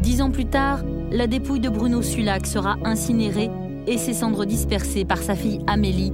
Dix 0.00 0.20
ans 0.20 0.30
plus 0.30 0.46
tard, 0.46 0.80
la 1.12 1.28
dépouille 1.28 1.60
de 1.60 1.68
Bruno 1.68 2.02
Sulac 2.02 2.46
sera 2.46 2.76
incinérée 2.84 3.48
et 3.86 3.96
ses 3.96 4.12
cendres 4.12 4.44
dispersées 4.44 5.04
par 5.04 5.18
sa 5.18 5.36
fille 5.36 5.60
Amélie, 5.68 6.12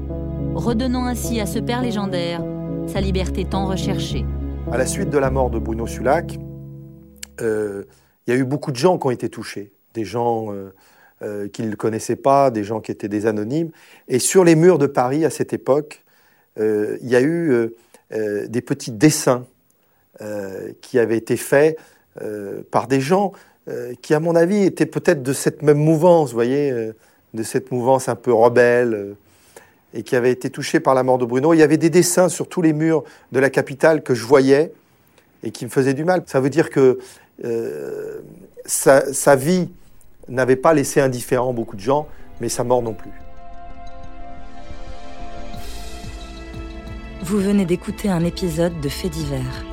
redonnant 0.54 1.06
ainsi 1.06 1.40
à 1.40 1.46
ce 1.46 1.58
père 1.58 1.82
légendaire 1.82 2.42
sa 2.86 3.00
liberté 3.00 3.46
tant 3.46 3.66
recherchée. 3.66 4.24
À 4.70 4.76
la 4.76 4.86
suite 4.86 5.08
de 5.08 5.18
la 5.18 5.30
mort 5.30 5.50
de 5.50 5.58
Bruno 5.58 5.86
Sulac, 5.86 6.38
euh, 7.40 7.84
il 8.26 8.34
y 8.34 8.36
a 8.36 8.38
eu 8.38 8.44
beaucoup 8.44 8.70
de 8.70 8.76
gens 8.76 8.98
qui 8.98 9.06
ont 9.06 9.10
été 9.10 9.30
touchés, 9.30 9.72
des 9.94 10.04
gens 10.04 10.52
euh, 10.52 10.74
euh, 11.22 11.48
qui 11.48 11.62
ne 11.62 11.74
connaissaient 11.74 12.16
pas, 12.16 12.50
des 12.50 12.64
gens 12.64 12.80
qui 12.80 12.92
étaient 12.92 13.08
des 13.08 13.26
anonymes. 13.26 13.70
Et 14.08 14.18
sur 14.18 14.44
les 14.44 14.56
murs 14.56 14.78
de 14.78 14.86
Paris 14.86 15.24
à 15.24 15.30
cette 15.30 15.54
époque, 15.54 16.03
il 16.56 17.08
y 17.08 17.16
a 17.16 17.20
eu 17.20 17.50
euh, 17.50 17.76
euh, 18.12 18.46
des 18.46 18.60
petits 18.60 18.92
dessins 18.92 19.46
qui 20.80 21.00
avaient 21.00 21.16
été 21.16 21.36
faits 21.36 21.76
par 22.70 22.86
des 22.86 23.00
gens 23.00 23.32
qui, 24.00 24.14
à 24.14 24.20
mon 24.20 24.36
avis, 24.36 24.62
étaient 24.62 24.86
peut-être 24.86 25.24
de 25.24 25.32
cette 25.32 25.62
même 25.62 25.78
mouvance, 25.78 26.30
vous 26.30 26.36
voyez, 26.36 26.70
de 26.70 27.42
cette 27.42 27.72
mouvance 27.72 28.08
un 28.08 28.14
peu 28.14 28.32
rebelle 28.32 29.16
et 29.92 30.04
qui 30.04 30.14
avaient 30.14 30.30
été 30.30 30.50
touchés 30.50 30.78
par 30.78 30.94
la 30.94 31.02
mort 31.02 31.18
de 31.18 31.24
Bruno. 31.24 31.52
Il 31.52 31.58
y 31.58 31.64
avait 31.64 31.78
des 31.78 31.90
dessins 31.90 32.28
sur 32.28 32.48
tous 32.48 32.62
les 32.62 32.72
murs 32.72 33.02
de 33.32 33.40
la 33.40 33.50
capitale 33.50 34.04
que 34.04 34.14
je 34.14 34.24
voyais 34.24 34.72
et 35.42 35.50
qui 35.50 35.64
me 35.64 35.70
faisaient 35.70 35.94
du 35.94 36.04
mal. 36.04 36.22
Ça 36.26 36.38
veut 36.38 36.50
dire 36.50 36.70
que 36.70 37.00
sa 38.66 39.34
vie 39.34 39.68
n'avait 40.28 40.54
pas 40.54 40.74
laissé 40.74 41.00
indifférent 41.00 41.52
beaucoup 41.52 41.74
de 41.74 41.82
gens, 41.82 42.06
mais 42.40 42.48
sa 42.48 42.62
mort 42.62 42.82
non 42.82 42.94
plus. 42.94 43.10
Vous 47.24 47.38
venez 47.38 47.64
d'écouter 47.64 48.10
un 48.10 48.22
épisode 48.22 48.78
de 48.82 48.88
Faits 48.90 49.12
divers. 49.12 49.64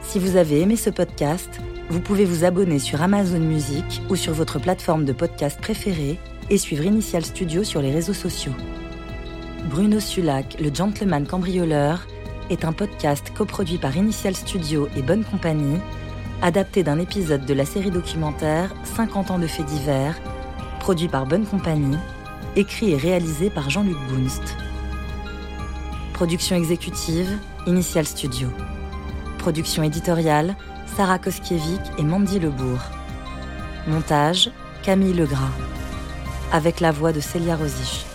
Si 0.00 0.18
vous 0.18 0.36
avez 0.36 0.62
aimé 0.62 0.76
ce 0.76 0.88
podcast, 0.88 1.60
vous 1.90 2.00
pouvez 2.00 2.24
vous 2.24 2.44
abonner 2.44 2.78
sur 2.78 3.02
Amazon 3.02 3.38
Music 3.38 4.00
ou 4.08 4.16
sur 4.16 4.32
votre 4.32 4.58
plateforme 4.58 5.04
de 5.04 5.12
podcast 5.12 5.60
préférée 5.60 6.18
et 6.48 6.56
suivre 6.56 6.86
Initial 6.86 7.22
Studio 7.22 7.64
sur 7.64 7.82
les 7.82 7.92
réseaux 7.92 8.14
sociaux. 8.14 8.54
Bruno 9.68 10.00
Sulac, 10.00 10.56
le 10.58 10.74
gentleman 10.74 11.26
cambrioleur, 11.26 12.06
est 12.48 12.64
un 12.64 12.72
podcast 12.72 13.30
coproduit 13.36 13.76
par 13.76 13.94
Initial 13.94 14.34
Studio 14.34 14.88
et 14.96 15.02
Bonne 15.02 15.24
Compagnie, 15.24 15.78
adapté 16.40 16.82
d'un 16.82 16.98
épisode 16.98 17.44
de 17.44 17.52
la 17.52 17.66
série 17.66 17.90
documentaire 17.90 18.74
50 18.96 19.32
ans 19.32 19.38
de 19.38 19.46
faits 19.46 19.66
divers, 19.66 20.18
produit 20.80 21.08
par 21.08 21.26
Bonne 21.26 21.44
Compagnie, 21.44 21.98
écrit 22.56 22.92
et 22.92 22.96
réalisé 22.96 23.50
par 23.50 23.68
Jean-Luc 23.68 23.98
Bounst. 24.08 24.56
Production 26.16 26.56
exécutive, 26.56 27.28
Initial 27.66 28.06
Studio. 28.06 28.48
Production 29.36 29.82
éditoriale, 29.82 30.56
Sarah 30.96 31.18
Koskiewicz 31.18 31.90
et 31.98 32.02
Mandy 32.02 32.38
Lebourg. 32.38 32.80
Montage, 33.86 34.50
Camille 34.82 35.12
Legras. 35.12 35.52
Avec 36.52 36.80
la 36.80 36.90
voix 36.90 37.12
de 37.12 37.20
Célia 37.20 37.54
Rosich. 37.54 38.06